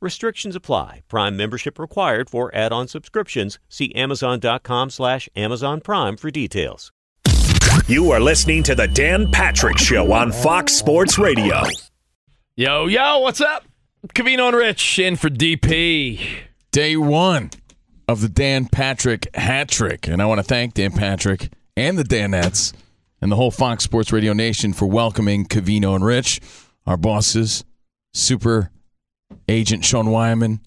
[0.00, 1.02] Restrictions apply.
[1.08, 3.58] Prime membership required for add-on subscriptions.
[3.68, 6.92] See Amazon.com slash Amazon Prime for details.
[7.88, 11.62] You are listening to the Dan Patrick Show on Fox Sports Radio.
[12.54, 13.64] Yo, yo, what's up?
[14.14, 16.20] Covino and Rich in for DP.
[16.70, 17.50] Day one
[18.06, 20.06] of the Dan Patrick hat trick.
[20.06, 22.72] And I want to thank Dan Patrick and the Danettes
[23.20, 26.40] and the whole Fox Sports Radio Nation for welcoming Covino and Rich,
[26.86, 27.64] our bosses,
[28.12, 28.70] super
[29.48, 30.60] agent Sean Wyman,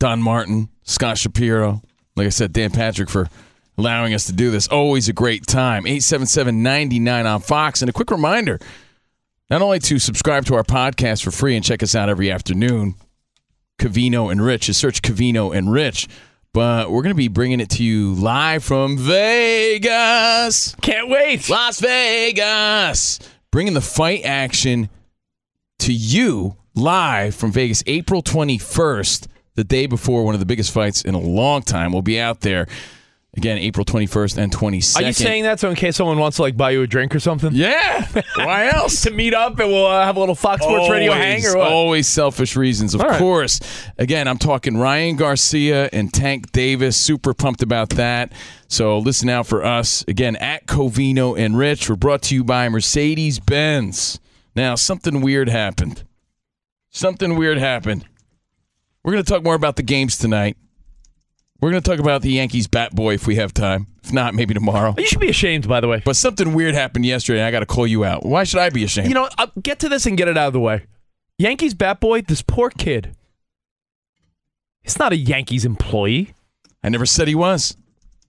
[0.00, 1.82] Don Martin, Scott Shapiro.
[2.16, 3.28] Like I said, Dan Patrick for
[3.76, 4.68] allowing us to do this.
[4.68, 5.86] Always a great time.
[5.86, 7.82] 877 99 on Fox.
[7.82, 8.58] And a quick reminder
[9.50, 12.94] not only to subscribe to our podcast for free and check us out every afternoon,
[13.78, 16.08] Covino and Rich, just search Covino and Rich.
[16.52, 20.76] But we're going to be bringing it to you live from Vegas.
[20.80, 21.48] Can't wait.
[21.50, 23.18] Las Vegas.
[23.50, 24.88] Bringing the fight action
[25.80, 31.02] to you live from Vegas, April 21st, the day before one of the biggest fights
[31.02, 31.92] in a long time.
[31.92, 32.66] We'll be out there
[33.36, 34.96] again, April 21st and 22nd.
[34.96, 37.14] Are you saying that so in case someone wants to like buy you a drink
[37.14, 37.50] or something?
[37.52, 38.06] Yeah.
[38.36, 39.02] Why else?
[39.02, 41.70] to meet up and we'll uh, have a little Fox Sports Radio hang or what?
[41.70, 43.18] Always selfish reasons, of right.
[43.18, 43.60] course.
[43.98, 46.96] Again, I'm talking Ryan Garcia and Tank Davis.
[46.96, 48.32] Super pumped about that.
[48.68, 50.04] So listen out for us.
[50.08, 51.88] Again, at Covino and Rich.
[51.88, 54.18] We're brought to you by Mercedes Benz.
[54.56, 56.04] Now, something weird happened.
[56.94, 58.06] Something weird happened.
[59.02, 60.56] We're going to talk more about the games tonight.
[61.60, 63.88] We're going to talk about the Yankees bat boy if we have time.
[64.04, 64.94] If not, maybe tomorrow.
[64.96, 66.02] You should be ashamed, by the way.
[66.04, 67.40] But something weird happened yesterday.
[67.40, 68.24] and I got to call you out.
[68.24, 69.08] Why should I be ashamed?
[69.08, 70.86] You know, I'll get to this and get it out of the way.
[71.36, 73.16] Yankees bat boy, this poor kid.
[74.82, 76.34] He's not a Yankees employee.
[76.84, 77.76] I never said he was.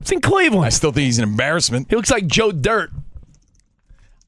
[0.01, 0.65] It's in Cleveland.
[0.65, 1.87] I still think he's an embarrassment.
[1.89, 2.89] He looks like Joe Dirt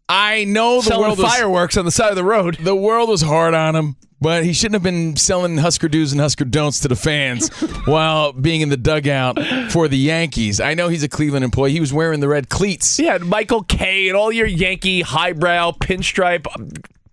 [0.09, 2.58] I know the selling world was, fireworks on the side of the road.
[2.62, 6.22] the world was hard on him, but he shouldn't have been selling Husker do's and
[6.22, 7.50] Husker don'ts to the fans
[7.85, 9.39] while being in the dugout
[9.72, 10.59] for the Yankees.
[10.59, 11.72] I know he's a Cleveland employee.
[11.72, 13.00] He was wearing the red cleats.
[13.00, 16.69] Yeah, Michael Kay and all your Yankee highbrow pinstripe um,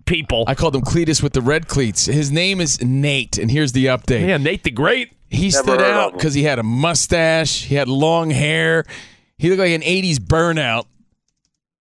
[0.06, 0.44] people.
[0.46, 2.06] I called him Cletus with the red cleats.
[2.06, 4.26] His name is Nate, and here's the update.
[4.26, 5.12] yeah, Nate the Great.
[5.28, 8.84] He stood out because he had a mustache, he had long hair,
[9.36, 10.86] he looked like an '80s burnout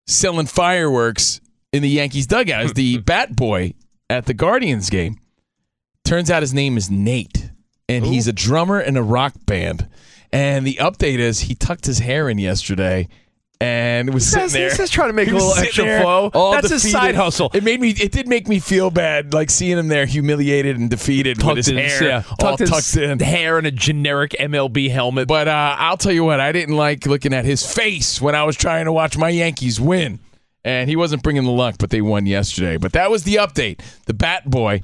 [0.07, 1.41] selling fireworks
[1.73, 3.75] in the Yankees dugout as the bat boy
[4.11, 5.19] at the Guardians game.
[6.05, 7.51] Turns out his name is Nate,
[7.89, 9.89] and he's a drummer in a rock band.
[10.33, 13.09] And the update is he tucked his hair in yesterday.
[13.63, 14.71] And it was sitting there.
[14.71, 16.31] he's just trying to make a little extra there, flow.
[16.33, 16.99] That's his defeated.
[16.99, 17.51] side hustle.
[17.53, 17.91] It made me.
[17.91, 21.69] It did make me feel bad, like seeing him there, humiliated and defeated with his
[21.69, 23.19] hair yeah, all tucked his tucked in.
[23.19, 25.29] hair in a generic MLB helmet.
[25.29, 28.45] But uh, I'll tell you what, I didn't like looking at his face when I
[28.45, 30.21] was trying to watch my Yankees win.
[30.65, 32.77] And he wasn't bringing the luck, but they won yesterday.
[32.77, 33.81] But that was the update.
[34.07, 34.83] The Bat Boy,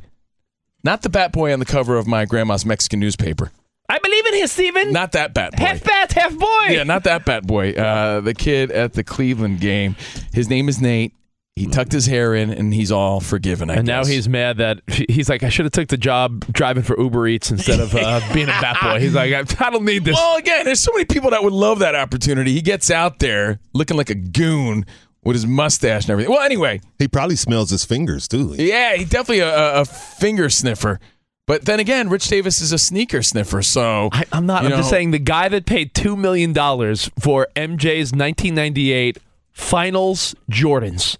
[0.82, 3.52] not the Bat Boy on the cover of my grandma's Mexican newspaper.
[3.88, 4.92] I believe in him, Steven.
[4.92, 5.64] Not that Bat Boy.
[5.64, 6.66] half bat, half boy.
[6.70, 7.70] Yeah, not that Bat Boy.
[7.72, 9.94] Uh, the kid at the Cleveland game.
[10.32, 11.12] His name is Nate.
[11.54, 13.70] He tucked his hair in, and he's all forgiven.
[13.70, 16.82] I and now he's mad that he's like, I should have took the job driving
[16.82, 19.00] for Uber Eats instead of uh, being a bat boy.
[19.00, 20.14] He's like, I, I don't need this.
[20.14, 22.52] Well, again, there's so many people that would love that opportunity.
[22.52, 24.84] He gets out there looking like a goon
[25.26, 26.32] with his mustache and everything.
[26.32, 28.54] Well, anyway, He probably smells his fingers too.
[28.58, 30.98] yeah, he's definitely a, a- a finger sniffer.
[31.46, 34.64] But then again, Rich Davis is a sneaker sniffer, so I, I'm not.
[34.64, 39.18] I'm just saying the guy that paid two million dollars for MJ's 1998
[39.52, 41.16] Finals Jordans.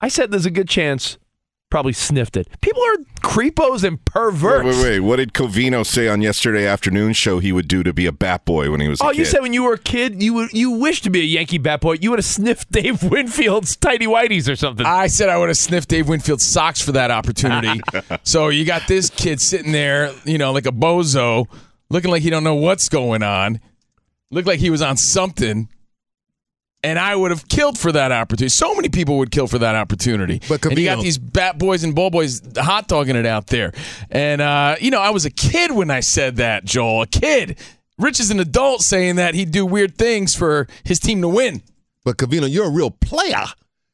[0.00, 1.18] I said there's a good chance.
[1.70, 2.48] Probably sniffed it.
[2.62, 4.64] People are creepos and perverts.
[4.64, 5.00] Wait, wait, wait.
[5.00, 8.46] What did Covino say on yesterday afternoon show he would do to be a bat
[8.46, 9.18] boy when he was a Oh, kid?
[9.18, 11.58] you said when you were a kid, you would you wished to be a Yankee
[11.58, 11.96] bat boy.
[12.00, 14.86] You would have sniffed Dave Winfield's tidy whities or something.
[14.86, 17.82] I said I would have sniffed Dave Winfield's socks for that opportunity.
[18.22, 21.48] so you got this kid sitting there, you know, like a bozo,
[21.90, 23.60] looking like he don't know what's going on,
[24.30, 25.68] looked like he was on something.
[26.84, 28.50] And I would have killed for that opportunity.
[28.50, 30.40] So many people would kill for that opportunity.
[30.48, 33.72] But and you got these bat boys and bull boys hot dogging it out there.
[34.10, 37.02] And uh, you know, I was a kid when I said that, Joel.
[37.02, 37.58] A kid.
[37.98, 41.62] Rich is an adult saying that he'd do weird things for his team to win.
[42.04, 43.44] But Covino, you're a real player.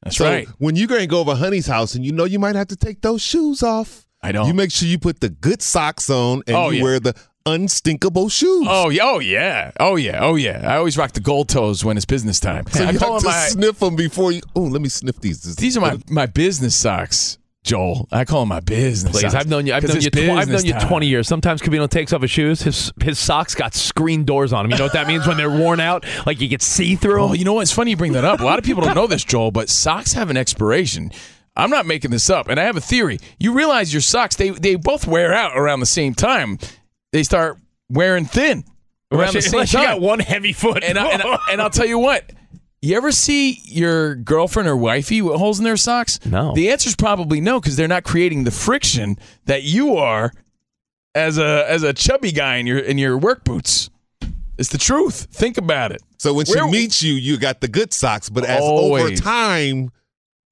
[0.02, 0.46] That's so right.
[0.58, 2.76] When you're going to go over Honey's house and you know you might have to
[2.76, 4.46] take those shoes off, I don't.
[4.46, 6.82] You make sure you put the good socks on and Oh, you yeah.
[6.82, 7.14] wear the
[7.46, 8.66] unstinkable shoes.
[8.68, 10.60] Oh yeah, oh yeah, oh yeah, oh yeah.
[10.64, 12.64] I always rock the gold toes when it's business time.
[12.70, 14.40] so I you call have them to my, sniff them before you.
[14.54, 15.42] Oh, let me sniff these.
[15.42, 18.08] This- these are my my business socks, Joel.
[18.10, 19.12] I call them my business.
[19.12, 19.34] Please, socks.
[19.34, 19.74] I've known you.
[19.74, 20.10] I've 'Cause known you.
[20.10, 20.88] Tw- I've known business you time.
[20.88, 21.28] 20 years.
[21.28, 22.62] Sometimes Covino takes off his shoes.
[22.62, 24.70] His his socks got screen doors on them.
[24.72, 26.04] You know what that means when they're worn out?
[26.26, 27.62] Like you can see through Oh, you know what?
[27.62, 28.40] It's funny you bring that up.
[28.40, 31.10] A lot of people don't know this, Joel, but socks have an expiration.
[31.56, 33.20] I'm not making this up, and I have a theory.
[33.38, 36.58] You realize your socks they they both wear out around the same time.
[37.14, 37.58] They start
[37.88, 38.64] wearing thin
[39.12, 39.86] around Unless, the same unless you time.
[39.86, 40.82] got one heavy foot.
[40.82, 42.32] and, I, and, I, and I'll tell you what.
[42.82, 46.18] You ever see your girlfriend or wifey with holes in their socks?
[46.26, 46.54] No.
[46.56, 50.32] The answer is probably no, because they're not creating the friction that you are
[51.14, 53.90] as a as a chubby guy in your in your work boots.
[54.58, 55.28] It's the truth.
[55.30, 56.02] Think about it.
[56.18, 59.92] so when she meets you, you got the good socks, but as over time,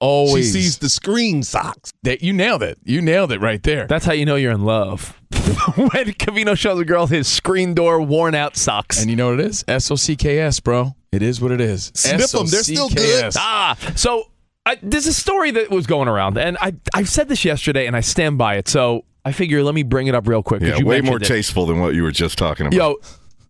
[0.03, 1.93] Always she sees the screen socks.
[2.03, 2.77] that you nailed it.
[2.83, 3.87] You nailed it right there.
[3.87, 5.17] That's how you know you're in love.
[5.77, 9.01] when Covino shows a girl his screen door worn out socks.
[9.01, 9.65] and you know what it is?
[9.69, 10.97] S O C K S, bro.
[11.13, 11.93] It is what it is.
[11.95, 12.47] Sniff 'em.
[12.47, 13.33] They're still good.
[13.37, 14.25] Ah, so
[14.67, 17.97] I, there's a story that was going around, and I I said this yesterday, and
[17.97, 18.69] I stand by it.
[18.69, 20.63] So I figure let me bring it up real quick.
[20.63, 21.25] yeah, you way more it.
[21.25, 22.77] tasteful than what you were just talking about.
[22.77, 22.97] Yo,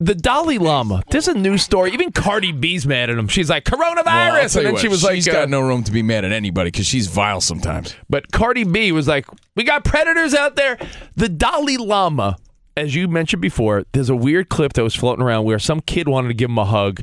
[0.02, 1.02] the Dalai Lama.
[1.10, 1.92] There's a news story.
[1.92, 3.28] Even Cardi B's mad at him.
[3.28, 5.84] She's like coronavirus, Well, and then what, she was she's like, got uh, no room
[5.84, 7.94] to be mad at anybody because she's vile sometimes.
[8.10, 10.78] But Cardi B was like, "We got predators out there."
[11.14, 12.36] The Dalai Lama,
[12.76, 16.08] as you mentioned before, there's a weird clip that was floating around where some kid
[16.08, 17.00] wanted to give him a hug,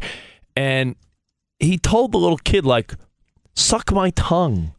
[0.58, 0.96] and
[1.60, 2.96] he told the little kid like,
[3.56, 4.74] "Suck my tongue,"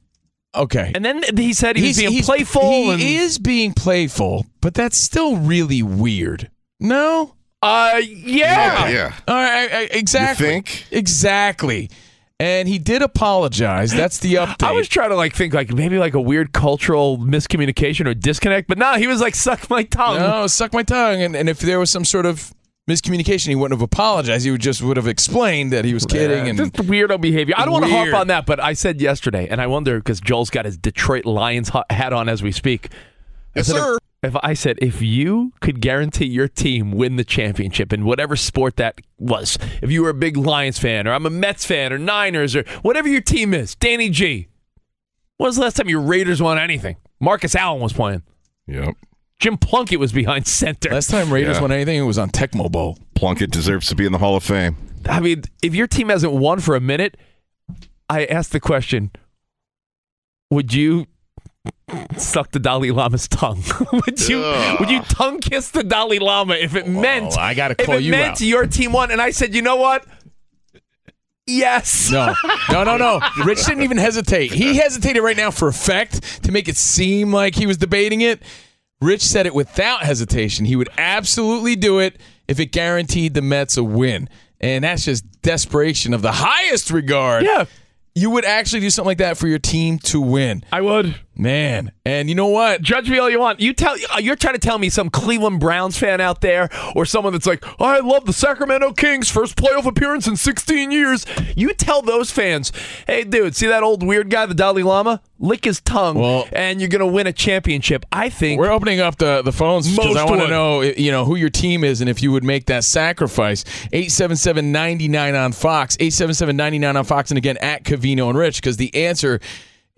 [0.55, 0.93] Okay.
[0.94, 2.70] and then he said he was being playful.
[2.70, 6.50] He and, is being playful, but that's still really weird.
[6.78, 7.34] No.
[7.62, 8.88] Uh, yeah.
[8.88, 9.14] yeah.
[9.28, 9.70] All right.
[9.72, 10.46] I- I- exactly.
[10.46, 10.86] think?
[10.90, 11.90] Exactly.
[12.38, 13.92] And he did apologize.
[13.92, 14.66] That's the update.
[14.66, 18.66] I was trying to like think like maybe like a weird cultural miscommunication or disconnect,
[18.66, 21.20] but no, he was like, "Suck my tongue." no, suck my tongue.
[21.20, 22.54] And, and if there was some sort of
[22.88, 24.46] miscommunication, he wouldn't have apologized.
[24.46, 26.48] He would just would have explained that he was kidding.
[26.48, 27.54] And just weirdo behavior.
[27.58, 30.18] I don't want to harp on that, but I said yesterday, and I wonder because
[30.18, 32.88] Joel's got his Detroit Lions hat on as we speak.
[33.54, 33.96] Yes, sir.
[33.96, 38.37] If, if I said if you could guarantee your team win the championship in whatever
[38.37, 41.93] sport that was, if you were a big Lions fan or I'm a Mets fan
[41.93, 44.49] or Niners or whatever your team is, Danny G.
[45.38, 46.97] When was the last time your Raiders won anything?
[47.18, 48.23] Marcus Allen was playing.
[48.66, 48.94] Yep.
[49.38, 50.90] Jim Plunkett was behind center.
[50.90, 51.62] last time Raiders Yeah.
[51.62, 52.99] won anything, it was on Tecmo Bowl.
[53.14, 54.76] Plunkett deserves to be in the Hall of Fame.
[55.09, 57.16] I mean, if your team hasn't won for a minute,
[58.11, 59.11] I asked the question:
[60.50, 61.06] Would you
[62.16, 63.62] suck the Dalai Lama's tongue?
[63.92, 64.40] would you
[64.78, 68.00] would you tongue kiss the Dalai Lama if it oh, meant I gotta call if
[68.00, 68.40] it you meant out.
[68.40, 69.11] your team won?
[69.11, 70.06] And I said, you know what?
[71.47, 72.11] Yes.
[72.11, 72.35] No,
[72.70, 73.20] no, no, no.
[73.44, 74.52] Rich didn't even hesitate.
[74.52, 78.42] He hesitated right now for effect to make it seem like he was debating it.
[79.00, 80.66] Rich said it without hesitation.
[80.66, 84.28] He would absolutely do it if it guaranteed the Mets a win.
[84.61, 87.44] And that's just desperation of the highest regard.
[87.44, 87.64] Yeah.
[88.14, 90.64] You would actually do something like that for your team to win.
[90.70, 91.14] I would.
[91.40, 91.92] Man.
[92.04, 92.82] And you know what?
[92.82, 93.61] Judge me all you want.
[93.61, 97.06] You tell uh, you're trying to tell me some Cleveland Browns fan out there, or
[97.06, 101.25] someone that's like, I love the Sacramento Kings, first playoff appearance in 16 years.
[101.56, 102.73] You tell those fans,
[103.06, 105.23] hey, dude, see that old weird guy, the Dalai Lama?
[105.38, 108.04] Lick his tongue, Well- and you're gonna win a championship.
[108.12, 108.61] I think.
[108.61, 111.49] We're opening up the, the phones because I want to know you know who your
[111.49, 113.64] team is and if you would make that sacrifice.
[113.92, 115.97] 877-99 on Fox.
[115.97, 119.40] 877-99 on Fox and again at Covino and Rich because the answer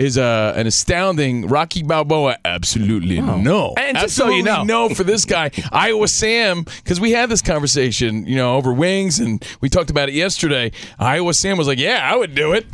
[0.02, 2.36] is uh, an astounding Rocky Balboa.
[2.44, 3.74] Absolutely no.
[3.76, 5.50] And just so you know- no for this guy.
[5.70, 10.08] Iowa Sam because we had this conversation you know over wings and we talked about
[10.08, 10.72] it yesterday.
[10.98, 12.66] Iowa Sam was like, yeah, I would do it.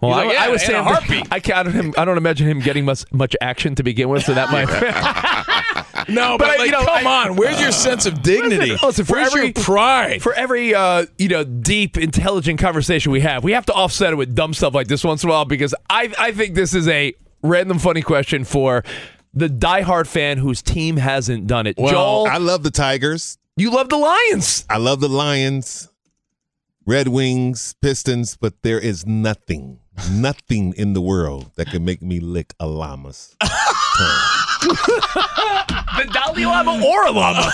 [0.00, 1.26] Well, He's I, like, I was in a saying, heartbeat.
[1.30, 1.68] I can't.
[1.68, 4.50] I don't, I don't imagine him getting much much action to begin with, so that
[4.50, 4.66] might.
[6.08, 7.36] No, but, I- like, you know, come I- on.
[7.36, 8.72] Where's your sense of dignity?
[8.72, 10.22] Listen, listen, for Where's every your pride?
[10.22, 14.16] for every uh, you know deep, intelligent conversation we have, we have to offset it
[14.16, 16.86] with dumb stuff like this once in a while because I I think this is
[16.86, 17.12] a
[17.42, 18.84] random funny question for
[19.34, 21.76] the diehard fan whose team hasn't done it.
[21.76, 23.36] Well, Joel, I love the Tigers.
[23.56, 24.64] you love the Lions.
[24.70, 25.88] I love the Lions,
[26.86, 32.20] Red Wings, Pistons, but there is nothing, nothing in the world that can make me
[32.20, 33.52] lick a llama's tongue.
[35.96, 37.50] The Dalai Lama or a llama.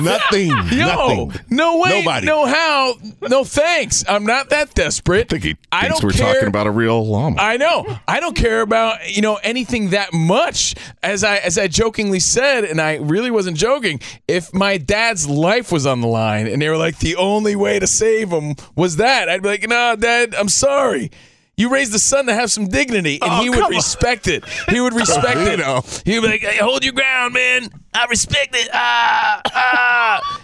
[0.02, 0.48] nothing.
[0.48, 1.32] Yo, nothing.
[1.48, 2.26] no way, Nobody.
[2.26, 4.04] no how, no thanks.
[4.06, 5.32] I'm not that desperate.
[5.32, 6.34] I think he I thinks don't we're care.
[6.34, 7.36] talking about a real llama.
[7.40, 7.86] I know.
[8.06, 10.74] I don't care about you know anything that much.
[11.02, 14.00] As I as I jokingly said, and I really wasn't joking.
[14.28, 17.78] If my dad's life was on the line, and they were like, the only way
[17.78, 21.10] to save him was that, I'd be like, no, Dad, I'm sorry.
[21.56, 23.70] You raised the son to have some dignity, and Oh, he would on.
[23.70, 24.44] respect it.
[24.68, 25.58] He would respect it.
[25.58, 25.82] know.
[26.04, 27.68] He would be like, hey, hold your ground, man.
[27.94, 28.68] I respect it.
[28.74, 30.42] Ah, ah.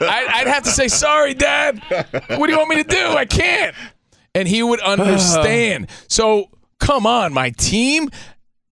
[0.00, 1.80] I'd have to say, sorry, Dad.
[2.28, 3.06] What do you want me to do?
[3.10, 3.76] I can't.
[4.34, 5.90] And he would understand.
[6.08, 6.48] so
[6.80, 8.08] come on, my team.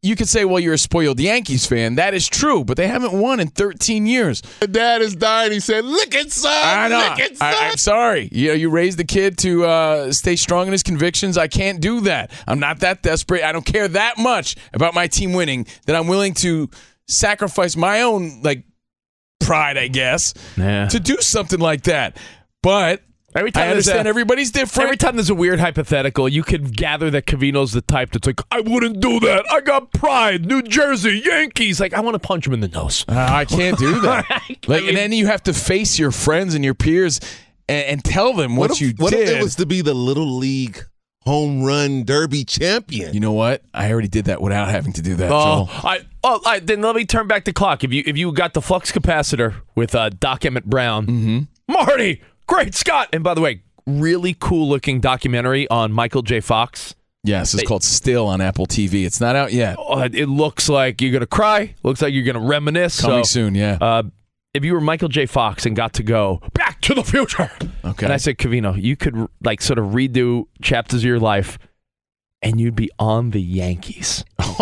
[0.06, 1.96] You could say, well, you're a spoiled Yankees fan.
[1.96, 4.42] That is true, but they haven't won in 13 years.
[4.60, 5.50] My dad is dying.
[5.50, 6.52] He said, "Look it, son.
[6.52, 6.98] I know.
[7.10, 8.28] Lick it, son." I, am sorry.
[8.30, 11.36] You know, you raised the kid to uh, stay strong in his convictions.
[11.36, 12.30] I can't do that.
[12.46, 13.42] I'm not that desperate.
[13.42, 16.70] I don't care that much about my team winning that I'm willing to
[17.08, 18.64] sacrifice my own like
[19.40, 20.86] pride, I guess, Yeah.
[20.88, 22.16] to do something like that.
[22.62, 23.02] But
[23.36, 24.84] Every time I understand a- everybody's different.
[24.84, 28.40] Every time there's a weird hypothetical, you can gather that Covino's the type that's like,
[28.50, 29.44] I wouldn't do that.
[29.50, 30.46] I got pride.
[30.46, 31.78] New Jersey, Yankees.
[31.80, 33.04] Like, I want to punch him in the nose.
[33.08, 34.26] Uh, I can't do that.
[34.66, 37.20] like, and then you have to face your friends and your peers
[37.68, 39.18] and, and tell them what, What, if, you what did.
[39.20, 40.82] What if it was to be the little league
[41.24, 43.12] home run derby champion?
[43.12, 43.62] you know what?
[43.74, 45.68] I already did that without having to do that, Oh, Joel.
[45.84, 47.82] I, oh, I, then let me turn back the clock.
[47.84, 51.38] If you if you got the flux capacitor with uh, Doc Emmett Brown, Mm-hmm.
[51.72, 56.40] Marty, great Scott, and by the way, really cool looking documentary on Michael J.
[56.40, 56.94] Fox.
[57.24, 59.04] Yes, it's called Still on Apple TV.
[59.04, 59.76] It's not out yet.
[59.78, 61.74] Oh, it looks like you're gonna cry.
[61.82, 63.00] Looks like you're gonna reminisce.
[63.00, 63.78] Coming So, soon, yeah.
[63.80, 64.04] Uh,
[64.54, 65.26] if you were Michael J.
[65.26, 67.50] Fox and got to go back to the future,
[67.84, 68.06] Okay.
[68.06, 71.58] and I said, Covino, you could like sort of redo chapters of your life,
[72.46, 74.24] and you'd be on the Yankees.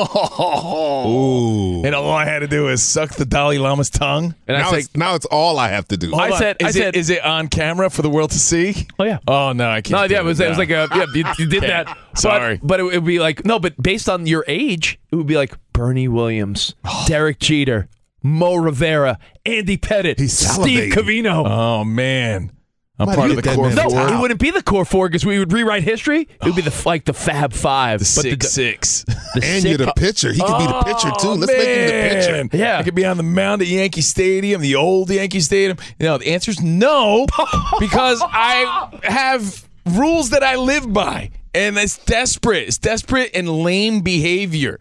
[1.06, 1.82] Ooh.
[1.84, 4.34] and all I had to do is suck the Dalai Lama's tongue.
[4.48, 6.14] And I now, said, it's, now it's all I have to do.
[6.14, 6.38] I Hold on.
[6.38, 8.86] said- I is said- it, is it on camera for the world to see?
[8.98, 9.18] Oh yeah.
[9.28, 9.92] Oh no, I can't.
[10.10, 11.06] No, yeah, it was, it was like a yeah.
[11.14, 11.86] You, you did that.
[12.14, 12.60] But- Sorry.
[12.62, 13.58] but, it would be like no.
[13.58, 16.74] But based on your age, it would be like Bernie Williams,
[17.06, 17.88] Derek Jeter,
[18.22, 20.92] Mo Rivera, Andy Pettitte, He's Steve salivating.
[20.92, 21.44] Covino.
[21.44, 22.52] Oh man,
[22.96, 23.90] I'm Might part of the core four.
[23.90, 26.20] no, it wouldn't be the core four because we would rewrite history.
[26.22, 29.04] It would be the like the Fab Five, The but six the, six.
[29.34, 30.32] the and sick- you're the pitcher.
[30.32, 31.28] He could be the pitcher too.
[31.28, 32.56] Oh, Let's make him the pitcher.
[32.56, 32.78] Yeah.
[32.78, 35.76] I could be on the mound at Yankee Stadium, the old Yankee Stadium.
[35.98, 37.26] You know, the answer is no,
[37.80, 42.68] because I have rules that I live by, and it's desperate.
[42.68, 44.78] It's desperate and lame behavior.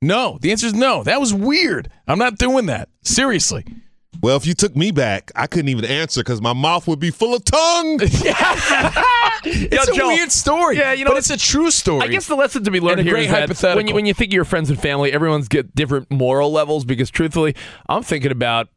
[0.00, 1.02] No, the answer is no.
[1.02, 1.90] That was weird.
[2.08, 2.88] I'm not doing that.
[3.02, 3.66] Seriously.
[4.22, 7.10] Well, if you took me back, I couldn't even answer because my mouth would be
[7.10, 8.00] full of tongue.
[9.42, 10.08] It's a Joe.
[10.08, 10.76] weird story.
[10.76, 11.18] Yeah, you know but what?
[11.20, 12.02] it's a true story.
[12.02, 13.94] I guess the lesson to be learned And a here great is that when you
[13.94, 16.84] when you think of your friends and family, everyone's get different moral levels.
[16.84, 17.54] Because truthfully,
[17.88, 18.68] I'm thinking about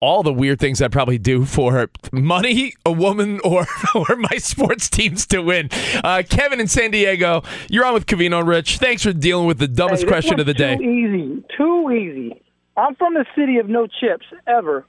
[0.00, 4.88] all the weird things I'd probably do for money, a woman, or or my sports
[4.88, 5.70] teams to win.
[6.04, 8.78] Uh, Kevin in San Diego, you're on with Covino and Rich.
[8.78, 10.76] Thanks for dealing with the dumbest Hey, question of the one's day.
[10.76, 11.44] Too easy.
[11.56, 12.42] Too easy.
[12.76, 14.84] I'm from the city of no chips ever,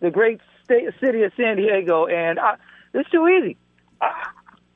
[0.00, 2.56] the great state city of San Diego, and I,
[2.92, 3.56] it's too easy.
[4.00, 4.28] I,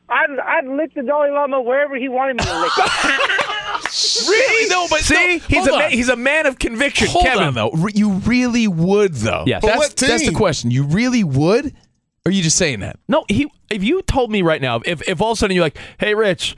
[0.08, 3.48] I'd, I'd lick the Dalai Lama wherever he wanted me to lick it.
[4.28, 5.78] really no, but See, no, he's hold a on.
[5.80, 7.08] man, he's a man of conviction.
[7.08, 7.70] Hold Kevin, on though.
[7.70, 9.44] Re- You really would though.
[9.46, 10.70] Yeah, For That's, that's the question.
[10.70, 11.66] You really would?
[11.66, 11.72] Or
[12.26, 12.98] are you just saying that?
[13.08, 13.50] No, he.
[13.70, 16.14] If you told me right now, if if all of a sudden you're like, "Hey,
[16.14, 16.56] Rich,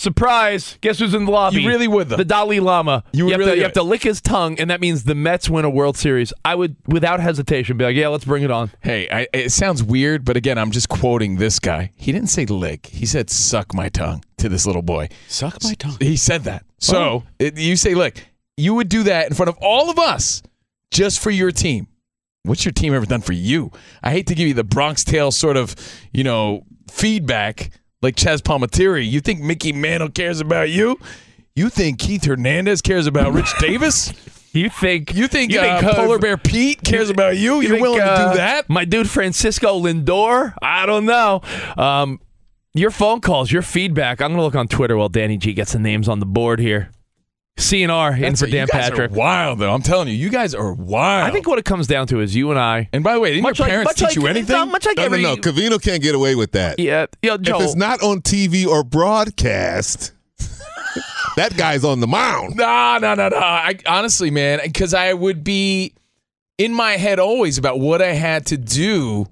[0.00, 0.78] surprise!
[0.80, 2.16] Guess who's in the lobby?" You really would, though.
[2.16, 3.04] The Dalai Lama.
[3.12, 5.14] You would have really to, You have to lick his tongue, and that means the
[5.14, 6.32] Mets win a World Series.
[6.44, 9.82] I would, without hesitation, be like, "Yeah, let's bring it on." Hey, I, it sounds
[9.82, 11.92] weird, but again, I'm just quoting this guy.
[11.96, 12.86] He didn't say lick.
[12.86, 15.08] He said suck my tongue to this little boy.
[15.28, 15.96] Suck my tongue.
[16.00, 16.64] He said that.
[16.78, 17.22] So oh.
[17.38, 18.14] it, you say, look,
[18.56, 20.42] you would do that in front of all of us
[20.90, 21.86] just for your team.
[22.44, 23.70] What's your team ever done for you?
[24.02, 25.76] I hate to give you the Bronx Tale sort of,
[26.12, 27.70] you know, feedback
[28.02, 29.08] like Chazz Palminteri.
[29.08, 30.98] You think Mickey Mantle cares about you?
[31.54, 34.12] You think Keith Hernandez cares about Rich Davis?
[34.52, 35.14] You think?
[35.14, 37.56] You think, You uh, think, uh, Polar Bear Pete cares about you?
[37.56, 38.68] You You're think, willing to uh, do that?
[38.68, 40.54] My dude Francisco Lindor.
[40.60, 41.40] I don't know.
[41.76, 42.20] Um,
[42.74, 44.20] your phone calls, your feedback.
[44.20, 46.90] I'm gonna look on Twitter while Danny G gets the names on the board here.
[47.58, 49.10] CNR in That's for a- Dan you guys Patrick.
[49.12, 49.72] Are wild though.
[49.72, 51.28] I'm telling you, you guys are wild.
[51.28, 52.88] I think what it comes down to is you and I.
[52.92, 54.56] And by the way, didn't Much your like- parents much teach like- you anything?
[54.56, 55.36] no, much like No, no, every, no.
[55.36, 56.78] Covino can't get away with that.
[56.78, 57.60] Yeah, yeah, Joel.
[57.60, 60.12] If it's not on TV or broadcast,
[61.36, 62.56] that guy's on the mound.
[62.56, 63.36] No, no, no, no.
[63.36, 65.92] I honestly, man, because I would be
[66.56, 69.26] in my head always about what I had to do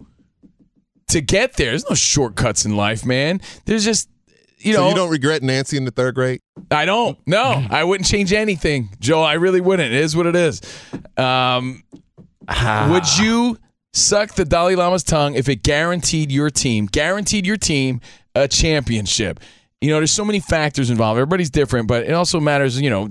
[1.08, 1.70] to get there.
[1.70, 3.40] There's no shortcuts in life, man.
[3.64, 4.08] There's just
[4.60, 4.88] you so know.
[4.90, 6.40] you don't regret Nancy in the third grade?
[6.70, 7.18] I don't.
[7.26, 9.22] No, I wouldn't change anything, Joe.
[9.22, 9.92] I really wouldn't.
[9.92, 10.60] It is what it is.
[11.16, 11.84] Um,
[12.90, 13.58] would you
[13.92, 18.00] suck the Dalai Lama's tongue if it guaranteed your team, guaranteed your team
[18.34, 19.40] a championship?
[19.80, 21.18] You know, there's so many factors involved.
[21.18, 22.80] Everybody's different, but it also matters.
[22.80, 23.08] You know,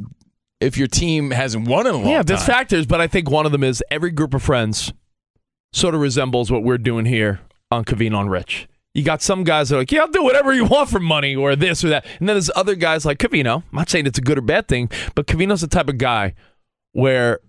[0.59, 2.25] if your team hasn't won in a long yeah, time.
[2.25, 4.91] there's factors, but I think one of them is every group of friends
[5.71, 7.39] sort of resembles what we're doing here
[7.71, 8.67] on Covino on Rich.
[8.97, 11.35] You got some guys that are like, yeah, I'll do whatever you want for money
[11.35, 12.03] or this or that.
[12.19, 13.57] And then there's other guys like Covino.
[13.57, 16.33] I'm not saying it's a good or bad thing, but Covino's the type of guy
[16.93, 17.39] where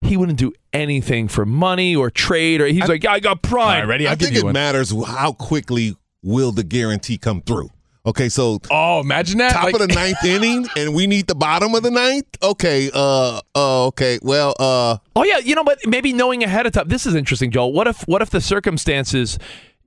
[0.00, 3.74] he wouldn't do anything for money or trade or he's like, yeah, I got pride.
[3.74, 4.06] All right, ready?
[4.06, 4.54] I'll I think it one.
[4.54, 7.68] matters how quickly will the guarantee come through.
[8.04, 9.52] Okay, so Oh, imagine that!
[9.52, 12.26] top Like- of the ninth inning, and we need the bottom of the ninth.
[12.42, 16.72] Okay, uh, uh, okay, well, uh, Oh yeah, you know, but maybe knowing ahead of
[16.72, 16.88] time.
[16.88, 17.72] This is interesting, Joel.
[17.72, 19.38] What if what if the circumstances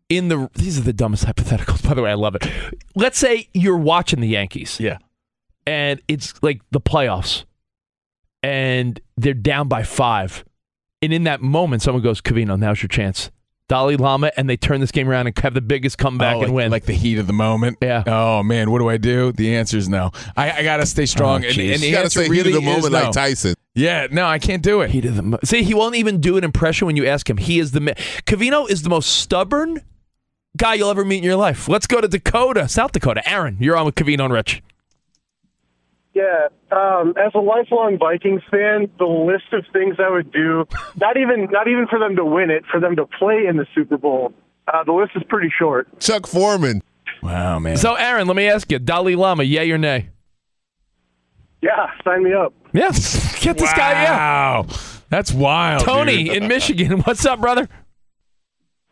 [0.09, 1.87] in the these are the dumbest hypotheticals.
[1.87, 2.47] By the way, I love it.
[2.95, 4.79] Let's say you're watching the Yankees.
[4.79, 4.97] Yeah.
[5.67, 7.45] and it's like the playoffs,
[8.43, 10.45] and they're down by five,
[11.01, 13.31] and in that moment, someone goes, "Covino, now's your chance."
[13.67, 16.53] Dalai Lama, and they turn this game around and have the biggest comeback Oh, and
[16.53, 16.69] win.
[16.69, 17.79] like the heat of the moment.
[17.81, 18.03] Yeah.
[18.05, 19.31] Oh man, what do I do?
[19.31, 20.11] The answer is no.
[20.37, 21.43] I, I gotta stay strong.
[21.43, 21.73] Oh, and, jeez.
[21.73, 22.99] and the you got to answer say really heat of the is moment no.
[23.05, 23.55] like Tyson.
[23.73, 24.91] Yeah, no, I can't do it.
[24.91, 25.63] He did the mo- see.
[25.63, 27.37] He won't even do an impression when you ask him.
[27.37, 27.93] He is the ma-
[28.27, 29.81] Covino is the most stubborn
[30.55, 31.67] guy you'll ever meet in your life.
[31.67, 33.27] Let's go to Dakota, South Dakota.
[33.29, 34.61] Aaron, you're on with Covino and Rich.
[36.13, 41.17] Yeah, um, as a lifelong Vikings fan, the list of things I would do, not
[41.17, 43.97] even not even for them to win it, for them to play in the Super
[43.97, 44.33] Bowl,
[44.73, 45.99] uh, the list is pretty short.
[45.99, 46.81] Chuck Foreman.
[47.21, 47.75] Wow, man.
[47.75, 50.09] So, Aaron, let me ask you: Dalai Lama, yay or nay?
[51.61, 52.53] Yeah, sign me up.
[52.71, 52.91] Yeah,
[53.41, 54.03] get this guy.
[54.03, 54.67] Yeah, wow,
[55.09, 55.83] that's wild.
[55.83, 56.37] Tony dude.
[56.37, 56.99] in Michigan.
[57.01, 57.67] What's up, brother?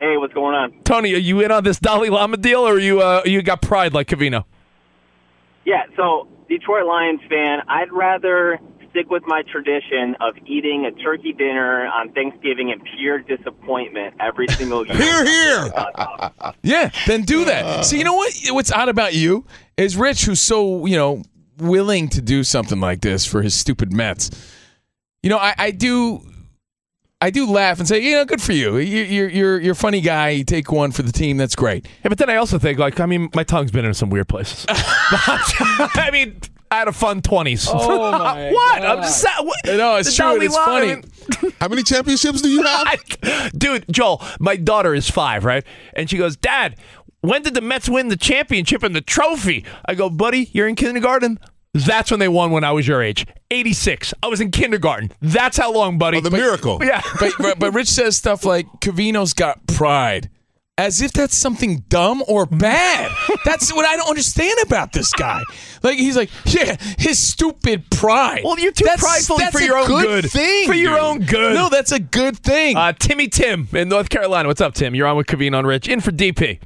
[0.04, 0.74] Hey, what's going on?
[0.84, 3.94] Tony, are you in on this Dalai Lama deal, or you uh, you got pride
[3.94, 4.44] like Covino?
[5.64, 11.32] Yeah, so Detroit Lions fan, I'd rather stick with my tradition of eating a turkey
[11.32, 14.94] dinner on Thanksgiving in pure disappointment every single year.
[14.94, 15.72] Here, here.
[16.62, 17.86] Yeah, then do that.
[17.86, 18.34] See, you know what?
[18.50, 19.46] What's odd about you
[19.78, 21.22] is Rich, who's so you know
[21.56, 24.30] willing to do something like this for his stupid Mets.
[25.22, 26.20] You know, I, I do.
[27.24, 28.76] I do laugh and say, you know, good for you.
[28.76, 30.28] You- You're you're you're a funny guy.
[30.30, 31.38] You take one for the team.
[31.38, 31.86] That's great.
[32.04, 34.28] Yeah, but then I also think, like, I mean, my tongue's been in some weird
[34.28, 34.66] places.
[34.68, 36.38] I mean,
[36.70, 37.66] I had a fun twenties.
[37.70, 38.82] Oh, my what?
[38.82, 39.56] I'm just sa- what?
[39.64, 40.40] No, it's The true.
[40.42, 40.90] It's Lama, funny.
[40.92, 42.86] I mean- How many championships do you have?
[42.86, 45.64] I- dude, Joel, my daughter is five, right?
[45.94, 46.76] And she goes, Dad,
[47.22, 49.64] when did the Mets win the championship and the trophy?
[49.86, 51.38] I go, buddy, you're in kindergarten.
[51.74, 53.26] That's when they won when I was your age.
[53.50, 54.14] 86.
[54.22, 55.10] I was in kindergarten.
[55.20, 56.18] That's how long, buddy.
[56.18, 56.78] Oh, the miracle.
[56.84, 57.02] yeah.
[57.20, 60.30] but, but but Rich says stuff like Covino's got pride,
[60.78, 63.10] as if that's something dumb or bad.
[63.44, 65.42] That's what I don't understand about this guy.
[65.82, 68.42] Like he's like, yeah, his stupid pride.
[68.44, 70.30] Well, you're too That's- prideful that's for a your own good good.
[70.30, 71.00] thing, For your dude.
[71.04, 71.54] own good.
[71.54, 72.76] No, that's a good thing.
[72.76, 74.48] Uh, Timmy Tim in North Carolina.
[74.48, 74.94] What's up, Tim?
[74.94, 75.88] You're on with Kaveen on Rich.
[75.88, 76.60] In for DP.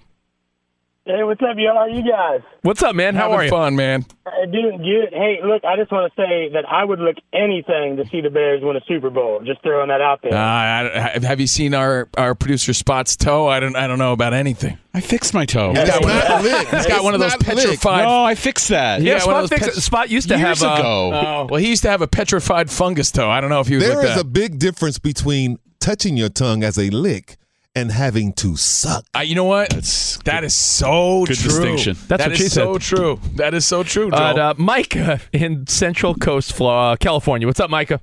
[1.10, 1.72] Hey, what's up, y'all?
[1.72, 2.42] How are you guys?
[2.60, 3.14] What's up, man?
[3.14, 3.50] How Having are you?
[3.50, 4.04] fun, man.
[4.26, 5.08] Uh, doing good.
[5.10, 8.28] Hey, look, I just want to say that I would look anything to see the
[8.28, 9.40] Bears win a Super Bowl.
[9.42, 10.34] Just throwing that out there.
[10.34, 13.48] Uh, I, I- have you seen our, our producer Spot's toe?
[13.48, 14.76] I don't I don't know about anything.
[14.92, 15.70] I fixed my toe.
[15.72, 16.70] He's got, It's not one, licked.
[16.74, 17.60] he's got one of those not licked.
[17.62, 18.04] petrified.
[18.04, 19.00] No, I fixed that.
[19.00, 20.70] Yeah, Yeah, one Spot, of those fix- pet- Spot used to Years have.
[20.70, 21.10] uh, ago.
[21.14, 23.30] Oh, well, he used to have a petrified fungus toe.
[23.30, 24.20] I don't know if he was There like that.
[24.20, 27.38] a big difference between touching your tongue as a lick
[27.74, 29.04] and having to suck.
[29.16, 29.70] Uh, you know what?
[29.70, 31.34] That's That is so true.
[31.34, 31.50] Good true.
[31.50, 31.96] distinction.
[32.08, 33.20] That's That what is she so true.
[33.36, 34.20] That is so true, Joel.
[34.40, 37.46] Uh, uh, Micah in Central Coast, Florida, California.
[37.46, 38.00] What's up, Micah?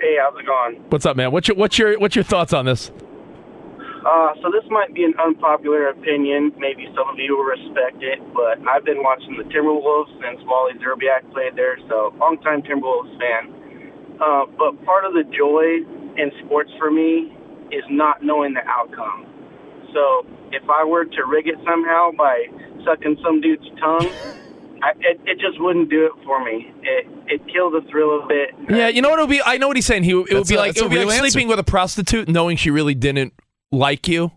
[0.00, 0.84] Hey, how's it going?
[0.90, 1.32] What's up, man?
[1.32, 2.90] What's your what's your what's your thoughts on this?
[4.06, 6.52] Uh, so this might be an unpopular opinion.
[6.58, 10.74] Maybe some of you will respect it, but I've been watching the Timberwolves since Wally
[10.78, 13.52] Szczerbiak played there, so longtime Timberwolves fan.
[14.20, 15.82] Uh, but part of the joy
[16.22, 17.35] in sports for me
[17.72, 19.26] is not knowing the outcome.
[19.92, 22.46] So if I were to rig it somehow by
[22.84, 24.08] sucking some dude's tongue,
[24.82, 26.72] I, it, it just wouldn't do it for me.
[26.82, 28.50] It it killed the thrill of it.
[28.68, 29.40] Yeah, you know what it would be?
[29.44, 30.04] I know what he's saying.
[30.04, 31.30] He it would That's be a- like it would be like answer.
[31.30, 33.32] sleeping with a prostitute, knowing she really didn't
[33.72, 34.32] like you.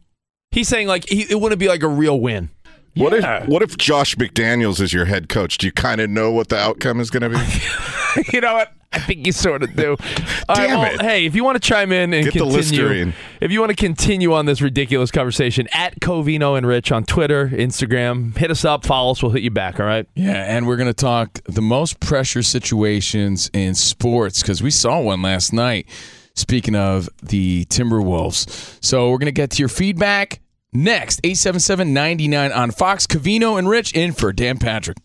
[0.52, 2.50] He's saying like he, it wouldn't be like a real win.
[2.96, 5.58] What if what if Josh McDaniels is your head coach?
[5.58, 8.32] Do you kind of know what the outcome is going to be?
[8.34, 8.74] you know what?
[8.94, 9.90] I think you sort of do.
[10.50, 11.02] All right, Damn well, it.
[11.02, 14.34] Hey, if you want to chime in and Get continue, if you want to continue
[14.34, 19.12] on this ridiculous conversation, at Covino and Rich on Twitter, Instagram, hit us up, follow
[19.12, 19.80] us, we'll hit you back.
[19.80, 20.08] All right.
[20.16, 25.00] Yeah, and we're going to talk the most pressure situations in sports because we saw
[25.00, 25.88] one last night.
[26.36, 28.78] Speaking of the Timberwolves.
[28.82, 30.40] So we're going to get to your feedback
[30.72, 31.20] next.
[31.24, 33.06] 877 99 on Fox.
[33.06, 34.98] Covino and Rich in for Dan Patrick.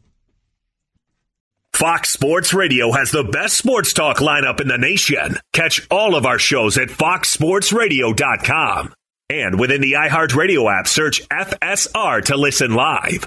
[1.75, 5.39] Fox Sports Radio has the best sports talk lineup in the nation.
[5.53, 8.95] Catch all of our shows at foxsportsradio.com.
[9.29, 13.27] And within the iHeartRadio app, search FSR to listen live.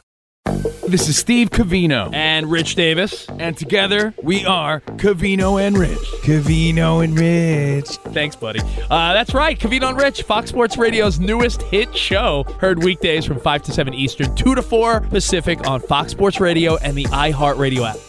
[0.88, 2.14] This is Steve Covino.
[2.14, 3.28] And Rich Davis.
[3.38, 5.98] And together we are Covino and Rich.
[6.22, 7.98] Covino and Rich.
[8.14, 8.62] Thanks, buddy.
[8.90, 9.60] Uh, that's right.
[9.60, 12.46] Covino and Rich, Fox Sports Radio's newest hit show.
[12.62, 16.78] Heard weekdays from 5 to 7 Eastern, 2 to 4 Pacific on Fox Sports Radio
[16.78, 17.98] and the iHeartRadio app.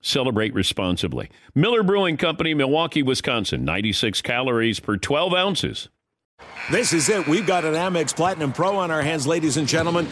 [0.00, 1.30] Celebrate responsibly.
[1.54, 3.64] Miller Brewing Company, Milwaukee, Wisconsin.
[3.64, 5.88] 96 calories per 12 ounces.
[6.70, 7.26] This is it.
[7.26, 10.06] We've got an Amex Platinum Pro on our hands, ladies and gentlemen.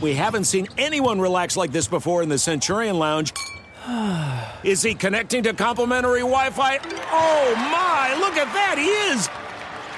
[0.00, 3.32] We haven't seen anyone relax like this before in the Centurion Lounge.
[4.64, 6.78] Is he connecting to complimentary Wi Fi?
[7.10, 9.28] Oh my, look at that, he is!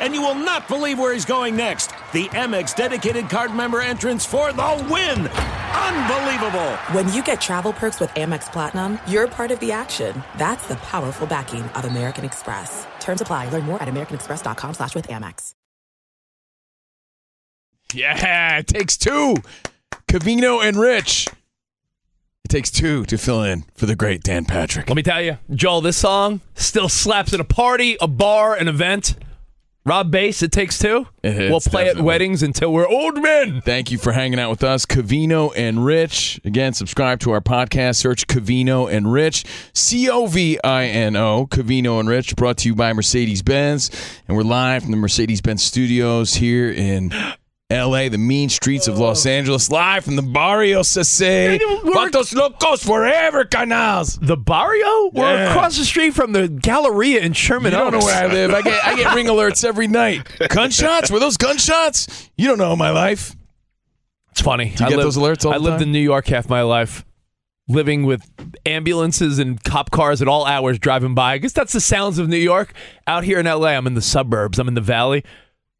[0.00, 1.90] And you will not believe where he's going next.
[2.12, 5.28] The Amex dedicated card member entrance for the win!
[5.80, 6.70] Unbelievable!
[6.92, 10.22] When you get travel perks with Amex Platinum, you're part of the action.
[10.38, 12.86] That's the powerful backing of American Express.
[13.00, 13.48] Terms apply.
[13.48, 15.54] Learn more at americanexpress.com slash with Amex.
[17.92, 19.36] Yeah, it takes two.
[20.08, 21.26] Covino and Rich.
[22.44, 24.88] It takes two to fill in for the great Dan Patrick.
[24.88, 28.68] Let me tell you, Joel, this song still slaps at a party, a bar, an
[28.68, 29.16] event.
[29.86, 31.06] Rob Base, it takes two.
[31.22, 32.00] It hits, we'll play definitely.
[32.02, 33.62] at weddings until we're old men.
[33.62, 36.38] Thank you for hanging out with us, Covino and Rich.
[36.44, 37.96] Again, subscribe to our podcast.
[37.96, 42.36] Search Covino and Rich, C O V I N O, Covino and Rich.
[42.36, 43.90] Brought to you by Mercedes Benz,
[44.28, 47.10] and we're live from the Mercedes Benz studios here in
[47.70, 51.58] L.A., the mean streets of Los Angeles, live from the Barrio Sese.
[51.84, 54.18] Cuantos locos forever, canals.
[54.20, 55.10] The Barrio?
[55.12, 55.50] We're Yeah.
[55.50, 58.06] across the street from the Galleria in Sherman You don't know Oaks.
[58.06, 58.50] where I live.
[58.52, 60.26] I get I get ring alerts every night.
[60.48, 61.10] Gunshots?
[61.12, 62.28] Were those gunshots?
[62.36, 63.36] You don't know my life.
[64.32, 64.70] It's funny.
[64.76, 65.82] Do you I get lived- those alerts all I the lived time?
[65.84, 67.04] in New York half my life,
[67.68, 68.22] living with
[68.66, 71.34] ambulances and cop cars at all hours driving by.
[71.34, 72.72] I guess that's the sounds of New York.
[73.06, 74.58] Out here in LA, I'm in the suburbs.
[74.58, 75.22] I'm in the valley.